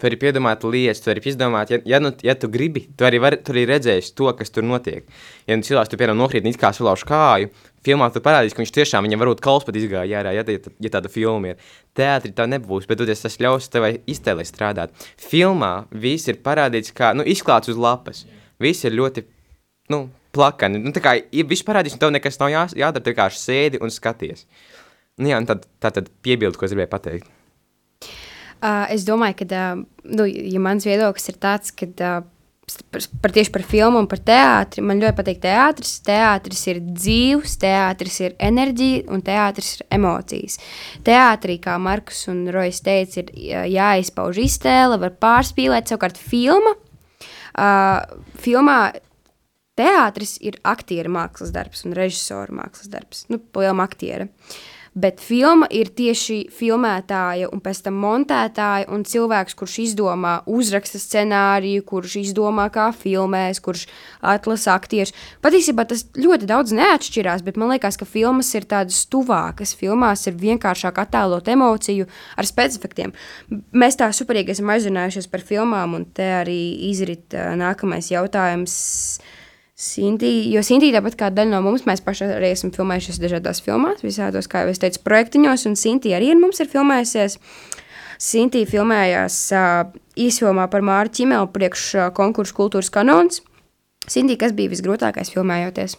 [0.00, 3.18] Tu vari piedomāt lietas, tu vari izdomāt, ja, ja, nu, ja tu gribi, tu arī,
[3.20, 5.04] var, tu arī redzēsi to, kas tur notiek.
[5.44, 7.50] Ja nu cilvēks, tu piemēram nokrīt un izkās vilaušu kāju,
[7.84, 10.92] filmā tu parādīsi, ka viņš tiešām, viņam varbūt kauls pat izgāja ārā, ja, ja, ja
[10.94, 11.66] tāda filma ir.
[11.96, 14.96] Teātrī tā nebūs, bet tu tas ļaus tevai iztēlē strādāt.
[15.20, 18.24] Filmā viss ir parādīts kā, nu, izklāts uz lapas.
[18.60, 19.26] Viss ir ļoti,
[19.92, 20.80] nu, plakani.
[20.80, 23.92] Nu, tā kā ja viss parādīs, un tev nekas nav jā, jādara, vienkārši sēdi un
[23.92, 24.46] skaties.
[25.20, 27.36] Nu, jā, un tad, tā tad piebildu, ko es gribēju pateikt.
[28.60, 32.20] Uh, es domāju, ka, uh, nu, ja mans viedoklis ir tāds, ka uh,
[32.92, 35.94] par, par tieši par filmu un par teātri, man ļoti patīk teātris.
[36.06, 40.58] Teātris ir dzīves, teātris ir enerģija un teātris ir emocijas.
[41.06, 46.76] Teātrī, kā Markus un Rojas teica, ir jāizpauž iztēle, var pārspīlēt, savukārt filma.
[47.50, 48.04] Uh,
[48.44, 48.80] filmā
[49.80, 53.24] teātris ir aktieru mākslas darbs un režisoru mākslas darbs.
[53.32, 54.28] Nu, liela aktiera.
[54.28, 60.98] Uh, bet filma ir tieši filmētāja un pēc tam montētāja un cilvēks, kurš izdomā, uzraksta
[60.98, 63.86] scenāriju, kurš izdomā, kā filmēs, kurš
[64.20, 65.14] atlasa aktierus.
[65.44, 69.76] Patiesībā tas ļoti daudz neatšķirās, bet man liekas, ka filmas ir tādas tuvākas.
[69.78, 73.14] Filmās ir vienkāršāk attēlot emociju ar specifiktiem.
[73.70, 78.74] Mēs tā superīgi esam aizrunājušies par filmām, un te arī izrit uh, nākamais jautājums.
[79.80, 84.02] Sinti, jo Sinti, tāpat kā daļa no mums, mēs paši arī esam filmējušies dažādās filmās,
[84.04, 87.38] visādos, kā jau es teicu, projektiņos, un Sinti arī ar mums ir filmējusies.
[88.20, 89.88] Sinti filmējās uh,
[90.20, 93.40] īsfilmā par Māru Čimelu priekš uh, konkursu kultūras kanons.
[94.04, 95.96] Sinti, kas bija visgrūtākais filmējoties?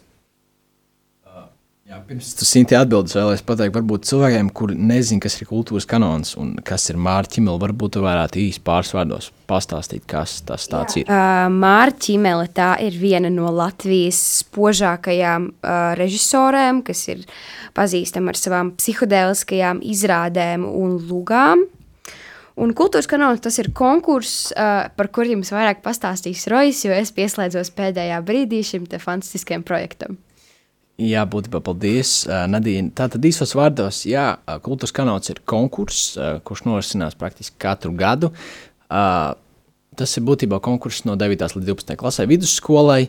[1.92, 6.30] Jā, pirms tu simti atbildes vēlēs pateikt, varbūt cilvēkiem, kuri nezina, kas ir kultūras kanons
[6.40, 10.96] un kas ir Mārķa Čimele, varbūt tu varētu īsi pāris vārdos pastāstīt, kas tas tāds
[10.96, 11.02] Jā.
[11.02, 11.10] ir.
[11.12, 17.26] Uh, Mārķa Čimele tā ir viena no Latvijas spožākajām uh, režisorēm, kas ir
[17.76, 21.68] pazīstama ar savām psihodēliskajām izrādēm un lugām.
[22.56, 27.12] Un kultūras kanāls tas ir konkurss, uh, par kuriem jums vairāk pastāstīs Rojas, jo es
[27.12, 30.22] pieslēdzos pēdējā brīdī šim fantastiskajam projektam.
[31.00, 32.92] Jā, būtībā paldies, Nadīna.
[32.94, 38.32] Tātad īsos vārdos, jā, kultūras kanāls ir konkurss, kurš norisinās praktiski katru gadu.
[38.88, 41.46] Tas ir būtībā konkurss no 9.
[41.56, 41.96] līdz 12.
[42.00, 43.06] klasē vidusskolai,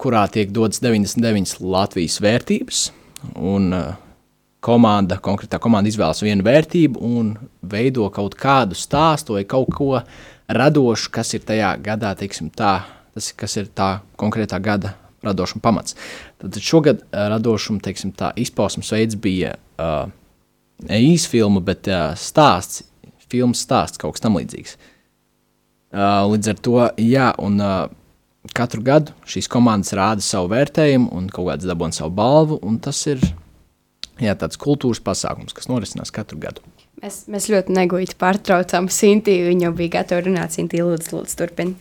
[0.00, 2.86] kurā tiek dotas 99 Latvijas vērtības.
[3.36, 3.74] Un,
[4.64, 10.00] komanda, konkrētā komanda izvēlas vienu vērtību un veido kaut kādu stāstu vai kaut ko
[10.48, 12.80] radošu, kas ir tajā gadā, teiksim, tā,
[13.14, 14.94] tas, kas ir tā konkrētā gada
[15.26, 15.96] radošuma pamats.
[16.40, 20.10] Tad šogad radošuma teiksim, tā, izpausmes veids bija uh,
[20.88, 22.84] ne īsfilma, bet uh, stāsts,
[23.30, 24.76] filmas stāsts, kaut kas tam līdzīgs.
[25.90, 27.84] Uh, līdz ar to, jā, un uh,
[28.56, 33.00] katru gadu šīs komandas rāda savu vērtējumu un kaut kāds dabūna savu balvu, un tas
[33.10, 33.22] ir
[34.20, 36.64] jā, tāds kultūras pasākums, kas norisinās katru gadu.
[37.00, 39.48] Mēs, mēs ļoti negūti pārtraucām Sintīnu.
[39.48, 40.52] Viņa jau bija gatava runāt.
[40.52, 41.78] Sintīna, lūdzu, lūdzu turpini.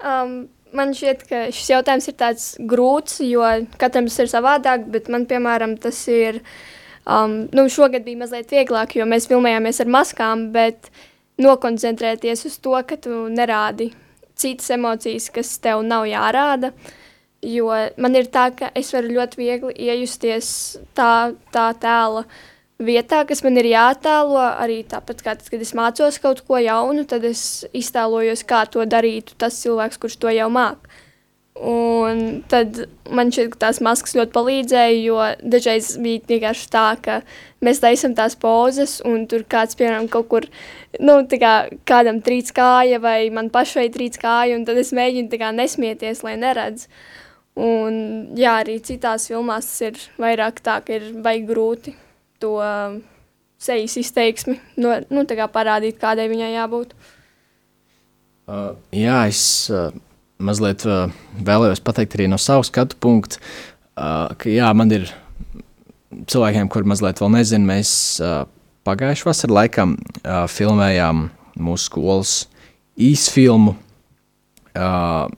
[0.00, 0.46] Um,
[0.76, 3.44] man šķiet, ka šis jautājums ir tāds grūts, jo
[3.80, 6.42] katram tas ir savādāk, bet man, piemēram, tas ir.
[7.10, 10.90] Um, nu, šogad bija mazliet vieglāk, jo mēs filmējāmies ar maskām, bet
[11.40, 13.88] nokoncentrēties uz to, ka tu nerādi
[14.38, 16.72] citas emocijas, kas tev nav jārāda.
[17.40, 20.50] Jo man ir tā, ka es varu ļoti viegli iejusties
[20.96, 22.26] tā, tā tēla
[22.80, 24.40] vietā, kas man ir jātēlo.
[24.64, 28.86] Arī tāpat kā tad, kad es mācos kaut ko jaunu, tad es iztēlojos, kā to
[28.88, 30.90] darītu tas cilvēks, kurš to jau māk.
[31.60, 32.78] Un tad
[33.12, 35.18] man šķiet, ka tās maskas ļoti palīdzēja, jo
[35.52, 37.18] dažreiz bija vienkārši tā, ka
[37.66, 40.46] mēs taisām tās pozas, un tur kāds, piemēram, kaut kur,
[41.02, 41.54] nu, tā kā
[41.90, 46.22] kādam trīc kāja, vai man pašai trīc kāja, un tad es mēģinu tā kā nesmieties,
[46.24, 46.86] lai neredz.
[47.60, 51.98] Un, jā, arī citās filmās tas ir vairāk tā, ka ir baigi grūti
[52.42, 53.00] to um,
[53.60, 56.94] sejas izteiksmi no, nu, parādīt, kādai viņai jābūt.
[58.50, 59.90] Uh, jā, es uh,
[60.42, 63.38] mazliet uh, vēlējos pateikt arī no savas skatu punkta,
[63.94, 65.10] uh, ka jā, man ir
[66.10, 67.92] cilvēkiem, kuri mazliet vēl nezina, mēs
[68.24, 68.42] uh,
[68.88, 71.28] pagājušā vasarā laikam uh, filmējām
[71.60, 72.34] mūsu skolas
[73.00, 73.76] īsfilmu.
[74.70, 75.28] Uh,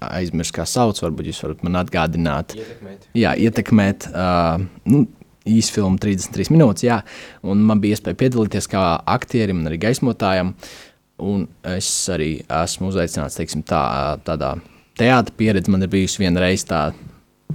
[0.00, 2.56] aizmirst, kā sauc, varbūt jūs varat man atgādināt.
[2.56, 3.06] Ietekmēt.
[3.18, 4.08] Jā, ietekmēt.
[4.10, 5.04] Uh, nu,
[5.46, 7.00] īsfilmu 33 minūtes, jā,
[7.46, 8.82] un man bija iespēja piedalīties kā
[9.16, 10.54] aktierim un arī gaismotājam.
[11.22, 13.80] Un es arī esmu uzaicināts teiksim, tā,
[14.26, 14.58] tādā
[15.00, 15.72] teātris pieredze.
[15.72, 16.82] Man ir bijusi viena reize tā,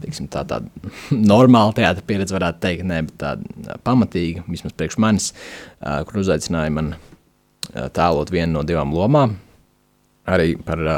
[0.01, 0.65] teiksim, tā tāda
[1.33, 5.31] normāla teātris pieredze, varētu teikt, ne, bet tāda pamatīga, vismaz priekš manis,
[5.79, 6.95] kur uzaicināja man
[7.71, 9.37] tēlot vienu no divām lomām.
[10.31, 10.97] Arī par uh,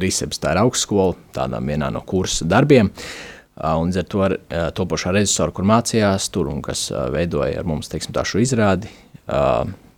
[0.00, 2.88] Rīsebas tā ir augstskola, tādā vienā no kursa darbiem.
[2.88, 4.38] Uh, un ar to ar,
[4.76, 8.90] topošā režisora, kur mācījās tur un kas veidoja ar mums teiksim, šo izrādi,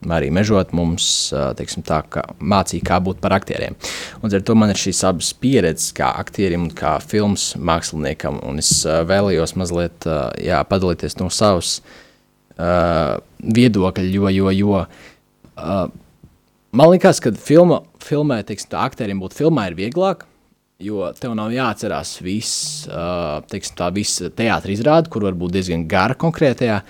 [0.05, 1.07] arī mežot mums,
[1.57, 3.77] teiksim, tā, ka mācīja, kā būt par aktieriem.
[4.21, 8.43] Un ar to man ir šīs abas pieredzes, kā aktierim un kā filmas māksliniekam.
[8.45, 10.09] Un es vēlējos mazliet
[10.43, 11.79] jā, padalīties no savas
[12.59, 14.85] viedokļa, jo, jo, jo
[16.75, 20.27] man liekas, ka filma, filmē, teiksim, tā aktierim būt filmā ir vieglāk.
[20.83, 22.87] Jo tev nav jāatcerās viss,
[23.51, 26.81] teiksim, tā visa teātris izrāde, kur var būt diezgan gara konkrētajā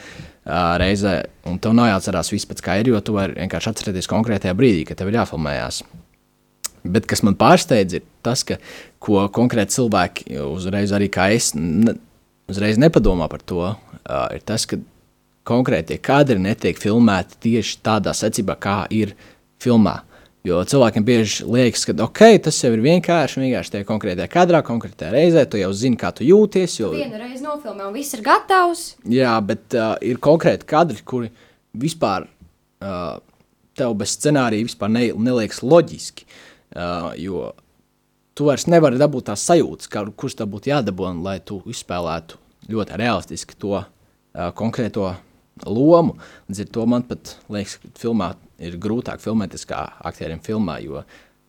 [0.80, 1.18] reizē,
[1.48, 4.86] un tev nav jāatcerās viss pēc kā ir, jo tu vari vienkārši atcerēties konkrētajā brīdī,
[4.88, 5.82] kad tev ir jāfilmējās.
[6.84, 8.58] Bet kas man pārsteidz, ir tas, ka
[9.04, 11.96] ko konkrēti cilvēki uzreiz arī kā es ne,
[12.48, 13.70] uzreiz nepadomā par to,
[14.36, 14.80] ir tas, ka
[15.48, 19.12] konkrētie kadri netiek filmēti tieši tādā secībā, kā ir
[19.60, 20.00] filmā.
[20.44, 25.14] Jo cilvēkiem bieži liekas, ka okay, tas jau ir vienkārši, vienkārši tajā konkrētajā kadrā, konkrētajā
[25.14, 25.46] reizē.
[25.48, 26.74] Tu jau zini, kā tu jūties.
[26.82, 26.90] Jo...
[26.92, 28.82] Vienu reizi nofilmē, un viss ir gatavs.
[29.08, 31.30] Jā, bet uh, ir konkrēti kadri, kuri
[31.80, 33.16] vispār uh,
[33.72, 36.28] tev bez scenārija vispār ne, neliekas loģiski.
[36.76, 37.46] Uh, jo
[38.36, 42.36] tu vairs nevari dabūt tās sajūtas, kā, kurš tev būtu jādabūna, lai tu izspēlētu
[42.68, 43.86] ļoti realistiski to uh,
[44.60, 45.14] konkrēto
[45.66, 46.16] lomu.
[46.48, 48.32] Līdz ar to man pat liekas, ka filmā
[48.62, 51.04] ir grūtāk filmēties kā aktierim filmā, jo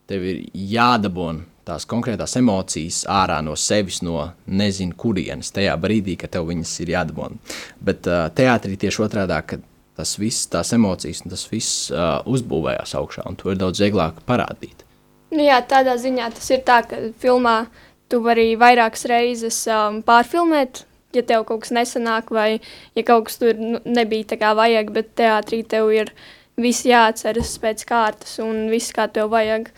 [0.10, 6.36] tev ir jādabūna tās konkrētās emocijas ārā no sevis, no nezinu kurienes, tajā brīdī, kad
[6.36, 7.56] tev viņas ir jādabūna.
[7.82, 9.60] Bet uh, teātrī tieši otrādi, ka
[9.98, 14.84] tas viss, tās emocijas, tas viss uh, uzbūvējās augšā, un to ir daudz vieglāk parādīt.
[15.34, 17.66] Nu jā, tādā ziņā tas ir tā, ka filmā
[18.12, 20.84] tu vari vairākas reizes um, pārfilmēt,
[21.18, 22.60] ja tev kaut kas nesanāk, vai
[22.96, 26.12] ja kaut kas tur nu, nebija tā kā vajag, bet teātrī tev ir
[26.62, 29.72] viss jāatceras pēc kārtas un viss, kā tev vajag.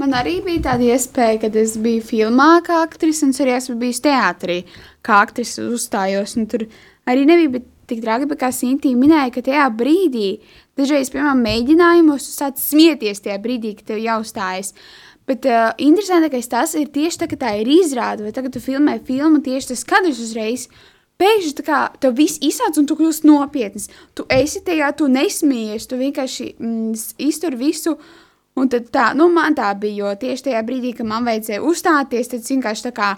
[0.00, 4.02] Man arī bija tāda iespēja, kad es biju filmā kā aktrise, un arī esmu bijusi
[4.08, 4.58] teātrī,
[5.06, 6.34] kā aktrise uzstājos.
[6.50, 6.66] Tur
[7.06, 10.28] arī nebija tik traki, kā Sintīna minēja, ka tajā brīdī,
[10.78, 14.74] dažreiz, piemēram, mēģinājumos, tu sāc smieties tajā brīdī, kad tev jāuzstājas.
[15.28, 18.98] Bet uh, interesantākais tas ir tieši tā, ka tā ir izrāde, vai tagad tu filmē
[19.06, 20.68] filmu, tieši tas kadrs uzreiz
[21.14, 23.86] Pēkšņi tā kā tev viss izsāc un tu kļūsi nopietns.
[24.18, 27.94] Tu esi tajā, tu nesmījies, tu vienkārši mm, iztur visu.
[28.58, 32.30] Un tad tā, nu man tā bija, jo tieši tajā brīdī, kad man vajadzēja uzstāties,
[32.30, 33.12] tad vienkārši tā kā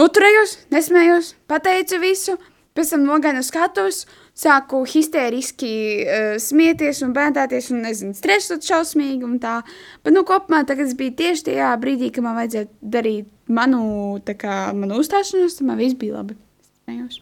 [0.00, 2.36] noturējos, nesmējos, pateicu visu,
[2.76, 4.04] pēc tam nogāju no skatuves,
[4.40, 5.72] sāku histēriski
[6.04, 9.60] uh, smieties un bēdāties, un nezinu, stresot šausmīgi un tā.
[10.04, 13.82] Bet, nu, kopumā tagad es biju tieši tajā brīdī, kad man vajadzēja darīt manu,
[14.26, 16.38] tā kā, manu uzstāšanos, tad man viss bija labi.
[16.84, 17.20] Smējos.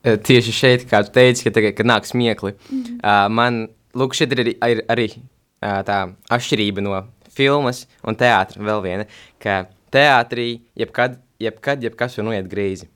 [0.00, 3.00] Eh, Tieši šeit, kā tu teici, ka tagad, kad nāk smiekli, mm -hmm.
[3.04, 5.98] uh, man, lūk, šeit ir arī, ir arī uh, tā
[6.30, 9.04] atšķirība no filmas un teātra vēl viena,
[9.38, 12.88] ka teātrī jebkad, jebkad, jebkas var noiet greizi.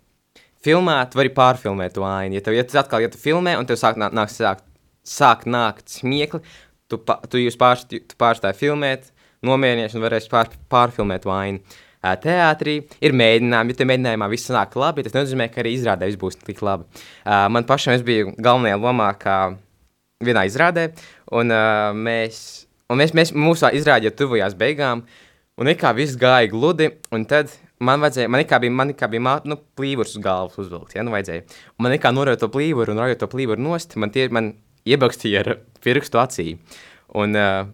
[0.64, 2.38] Filmā tu vari pārfilmēt to ainu.
[2.38, 4.62] Ja tev ja atkal, ja tu filmē un tev sāk nā- nāk, sāk,
[5.04, 6.40] sāk nākt smiekli,
[6.88, 9.10] tu, pa, tu, pārst, tu pārstāji filmēt,
[9.44, 11.80] nomierinies un varēsi pār, pārfilmēt to ainu.
[12.04, 16.20] Teātrī ir mēģinājumi, ja te mēģinājumā viss nāk labi, tas nenozīmē, ka arī izrādē viss
[16.20, 16.84] būs tik labi.
[17.24, 19.38] Uh, man pašam es biju galvenajā lomā, kā
[20.24, 20.90] vienā izrādē,
[21.32, 22.42] un uh, mēs,
[22.92, 25.06] un mēs, mēs mūsu izrāde jau tuvojās beigām,
[25.56, 29.08] un it kā viss gāja gludi, un tad man vajadzēja, man kā bija, man kā
[29.10, 31.46] bija mā, nu, plīvurs uz galvas uzvilkt, ja, nu vajadzēja.
[31.78, 34.54] Un man kā norēja to plīvuru, un rājot to plīvuru nost, man tie, man
[34.86, 35.54] iebakstīja ar
[35.84, 36.58] pirkstu acī.
[37.14, 37.64] Un, uh,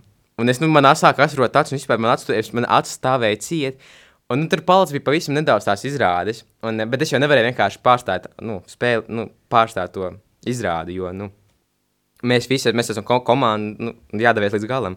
[0.40, 3.42] un es, nu, man sāk asrot acis, un vispār man acis, es- man acis stāvēja
[3.44, 3.82] ciet,
[4.30, 7.48] Un nu, tur palicis bija pavisam nedaudz tās izrādes, un, eh, bet es jau nevarēju
[7.48, 10.12] vienkārši pārstāt, nu, spēli, nu, pārstāt to
[10.46, 11.32] izrādi, jo, nu,
[12.22, 14.96] mēs visi, mēs esam ko komanda, nu, jādevies līdz galam.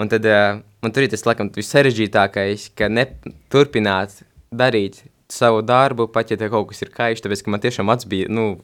[0.00, 4.22] Un tad, uh, un tur ir tas, laikam, vissarežģītākais, ka neturpināt
[4.54, 8.10] darīt savu darbu, pat ja te kaut kas ir kaišs, tāpēc, ka man tiešām acis
[8.10, 8.58] bija, nu,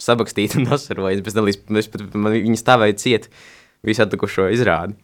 [0.00, 3.30] sabakstīta un asarojas, bez dalīs, bez pat, viņi stāvēja ciet
[3.86, 4.96] visu atlikušo izrādi.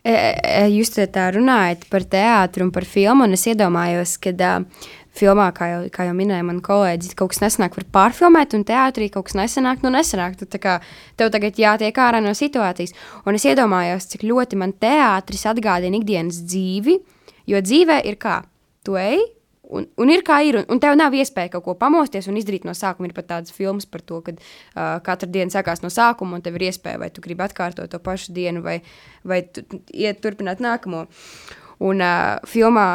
[0.00, 4.86] E, e, Jūs tā runājat par teātru un par filmu, un es iedomājos, ka uh,
[5.20, 9.10] filmā, kā jau, kā jau minēja man kolēģis, kaut kas nesanāk, var pārfilmēt, un teātrī
[9.12, 10.38] kaut kas nesanāk, nu nesanāk.
[10.40, 10.78] Tu, kā,
[11.20, 12.96] tev tagad jātiek ārā no situācijas.
[13.28, 16.96] Un es iedomājos, cik ļoti man teātris atgādina ikdienas dzīvi,
[17.50, 18.40] jo dzīvē ir kā,
[18.86, 19.20] tu ej,
[19.70, 22.66] un, un ir kā ir, un, un tev nav iespēja kaut ko pamosties un izdarīt
[22.68, 23.08] no sākuma.
[23.10, 26.58] Ir pat tādas filmas par to, ka uh, katra diena sākās no sākuma, un tev
[26.58, 28.80] ir iespēja, vai tu gribi atkārtot to pašu dienu, vai,
[29.26, 29.64] vai tu,
[29.94, 31.06] iet turpināt nākamo.
[31.86, 32.88] Un uh, filmā,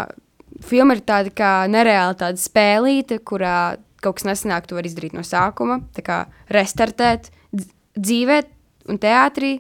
[0.64, 5.24] filma ir tāda kā nereāla tāda spēlīte, kurā kaut kas nesanāk, tu vari izdarīt no
[5.26, 6.20] sākuma, tā kā
[6.54, 8.52] restartēt, dz- dzīvēt
[8.92, 9.56] un teātrī,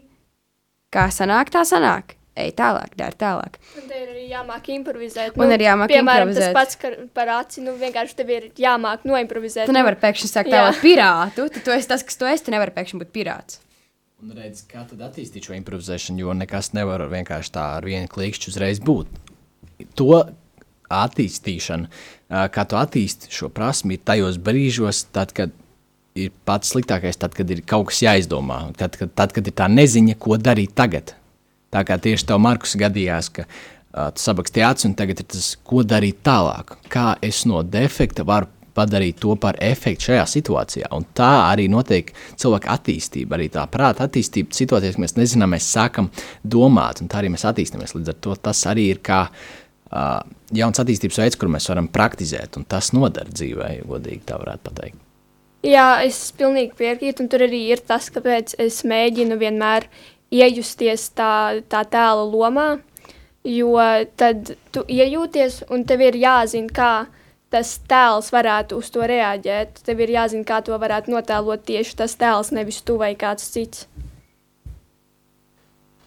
[0.94, 2.16] kā sanāk, tā sanāk.
[2.36, 3.54] Ej tālāk, dari tālāk.
[3.80, 5.38] Un te ir arī jāmāk improvizēt.
[5.40, 6.52] Un arī jāmāk piemēram, improvizēt.
[6.52, 9.70] tas pats par aci, nu vienkārši tev ir jāmāk noimprovizēt.
[9.70, 12.76] Tu nevari pēkšņi sākt tēlot pirātu, tad tu esi tas, kas tu esi, tu nevari
[12.76, 13.62] pēkšņi būt pirāts.
[14.20, 18.52] Un redz, kā tad attīstīt šo improvizēšanu, jo nekas nevar vienkārši tā ar vienu klikšķi
[18.52, 19.08] uzreiz būt.
[19.96, 20.10] To
[21.04, 21.90] attīstīšana,
[22.54, 25.54] kā tu attīsti šo prasmi, tajos brīžos, tad, kad
[26.16, 29.68] ir pats sliktākais, tad, kad ir kaut kas jāizdomā, tad, kad, tad, kad ir tā
[29.72, 31.16] neziņa, ko darīt tagad.
[31.76, 35.50] Tā kā tieši tev, Markus, gadījās, ka uh, tu sabakstīji acis, un tagad ir tas,
[35.68, 36.78] ko darīt tālāk.
[36.92, 40.90] Kā es no defekta varu padarīt to par efektu šajā situācijā.
[40.96, 44.56] Un tā arī notiek cilvēka attīstība, arī tā prāta attīstība.
[44.56, 46.10] Situācijās, mēs nezinām, mēs sākam
[46.44, 47.96] domāt, un tā arī mēs attīstāmies.
[47.96, 49.26] Līdz ar to tas arī ir kā
[49.92, 54.66] jauns attīstības veids, kur mēs varam praktizēt, un tas nodara dzīvē, ja godīgi tā varētu
[54.70, 55.02] pateikt.
[55.66, 59.88] Jā, es pilnīgi piekrītu, un tur arī ir tas, kāpēc es mēģinu vienmēr
[60.34, 62.68] iejusties tā, tā tēla lomā,
[63.46, 63.78] jo
[64.18, 66.92] tad tu iejūties, un tev ir jāzina, kā
[67.54, 69.82] tas tēls varētu uz to reaģēt.
[69.88, 73.88] Tev ir jāzina, kā to varētu notēlot tieši tas tēls, nevis tu vai kāds cits.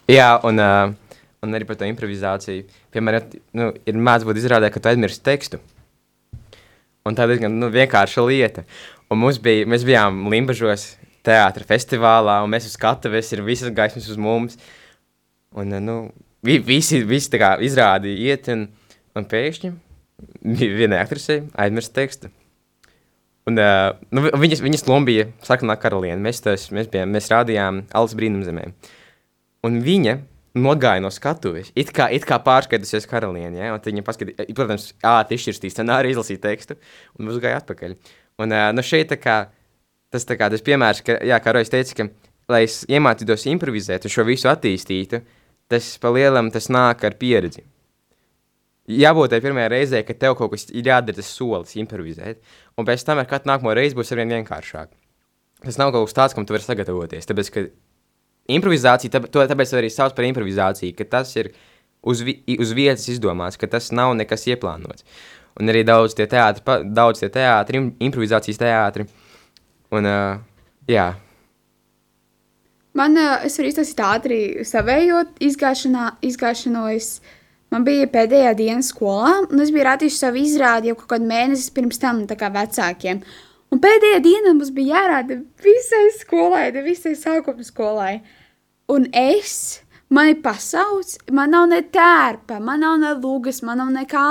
[0.08, 0.94] Jā, un, uh,
[1.44, 2.66] un arī par to improvizāciju.
[2.94, 5.60] Piemēram, nu, ir būt izrādē, ka tu aizmirsti tekstu.
[7.06, 8.64] Un tā ir diezgan nu, vienkārša lieta.
[9.08, 10.90] Un bija, mēs bijām Limbažos
[11.24, 14.58] teātra festivālā, un mēs uz skatuves ir visas gaismas uz mums.
[15.56, 15.98] Un, nu,
[16.44, 18.66] vi, visi, visi tā kā izrādi iet, un,
[19.16, 19.72] un pēkšņi
[20.58, 22.30] vi- vienai aktrisei aizmirst tekstu.
[23.48, 26.20] Un, uh, nu, vi- viņas, viņas loma bija sarkanā karaliene.
[26.20, 28.66] Mēs, tos, mēs, bijām, mēs rādījām Alice brīnumzemē.
[29.64, 30.18] Un viņa
[30.60, 31.72] nogāja no skatuves.
[31.78, 33.74] It kā, it kā pārskatījusies karalienē, ja?
[33.74, 36.78] un viņa paskatījās, protams, ātri izšķirstīja scenāriju, izlasīja tekstu
[37.18, 37.96] un uzgāja atpakaļ.
[38.42, 39.38] Un uh, nu šeit kā,
[40.14, 44.14] tas, kā, tas piemērs, ka, jā, kā Rojas teica, ka, lai es iemācītos improvizēt un
[44.14, 45.22] šo visu attīstītu,
[45.68, 47.66] tas pa lielam tas nāk ar pieredzi.
[48.88, 52.40] Jābūt tai pirmajai reizei, ka tev kaut kas ir jādara, tas solis, improvizēt,
[52.78, 54.94] un pēc tam ar katru nākamo reizi būs arvien vienkāršāk.
[55.66, 57.28] Tas nav kaut kas tāds, kam tu vari sagatavoties.
[57.28, 57.66] Tāpēc, ka
[58.48, 61.52] improvizācija, tā, to tāpēc arī sauc par improvizāciju, ka tas ir
[62.02, 65.04] uz, vi, uz vietas izdomāts, ka tas nav nekas ieplānots.
[65.58, 69.08] Un arī daudz tie teātri, pa- daudz tie teātri, im- improvizācijas teātri.
[69.90, 70.38] Un, uh,
[70.88, 71.14] jā,
[72.98, 77.20] Man, ā, es varu izstāstīt ātri savējo izgāšanā, izgāšanos.
[77.70, 81.68] Man bija pēdējā diena skolā, un es biju radījusi savu izrādi jau kaut kādu mēnesi
[81.76, 83.20] pirms tam, tā kā vecākiem.
[83.70, 88.14] Un pēdējā dienā mums bija jārāda visai skolai, visai sākuma skolai.
[88.88, 94.28] Un es, mani pasauc, man nav ne tērpa, man nav ne lūgas, man nav nekā.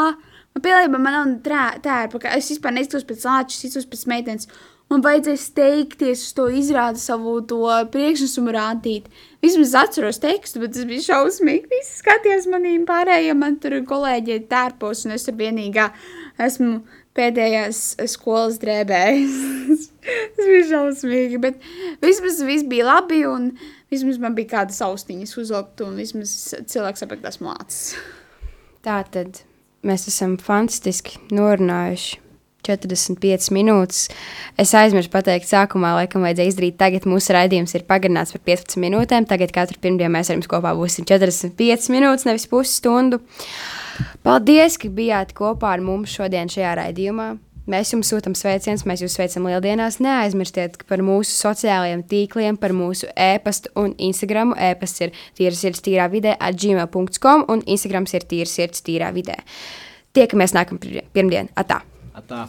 [0.58, 4.08] Man pilnībā man nav ne trē- tērpa, ka es vispār neiztos pēc lāčas, iztos pēc
[4.10, 4.50] meitenes.
[4.90, 7.60] Man vajadzēja steigties uz to izrādi savu to
[7.94, 9.12] priekšnesumu rādīt.
[9.44, 11.68] Vismaz es atceros tekstu, bet tas bija šausmīgi.
[11.76, 15.92] Visi skatījās manī pārējie, man tur kolēģi tērpos, un es tur vienīgā
[16.48, 16.80] esmu
[17.20, 19.38] pēdējās skolas drēbēs.
[20.38, 21.60] tas bija šausmīgi, bet
[22.02, 23.52] vismaz viss bija labi, un
[23.94, 26.36] vismaz man bija kādas austiņas uzlikt, un vismaz
[26.70, 27.82] cilvēks saprata, tas mācās.
[28.86, 29.44] Tā tad
[29.88, 32.24] mēs esam fantastiski norunājuši.
[32.68, 34.08] 45 minūtes.
[34.60, 36.76] Es aizmirsu pateikt, sākumā, laikam, vajadzēja izdarīt.
[36.82, 39.28] Tagad mūsu raidījums ir pagarināts par 15 minūtēm.
[39.30, 43.22] Tagad katru pirmdienu mēs ar jums kopā būsim 45 minūtes, nevis pusstundu.
[44.26, 47.30] Paldies, ka bijāt kopā ar mums šodien šajā raidījumā.
[47.68, 49.98] Mēs jums sūtām sveicienus, mēs jūs sveicam lieldienās.
[50.00, 54.54] Neaizmirstiet par mūsu sociālajiem tīkliem, par mūsu e-pastu un Instagram.
[54.56, 59.36] E-pasts ir tīras sirds tīrā vidē, atgmail.com un Instagrams ir tīras sirds tīrā vidē.
[60.16, 61.52] Tiekamies nākamā pirmdiena.
[61.60, 61.84] Atā!
[62.16, 62.48] Atā.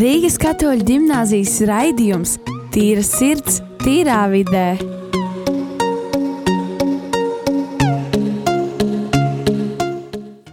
[0.00, 2.38] Rīgas katoļu gimnāzijas raidījums
[2.70, 4.99] Tīra sirds, tīrā vidē.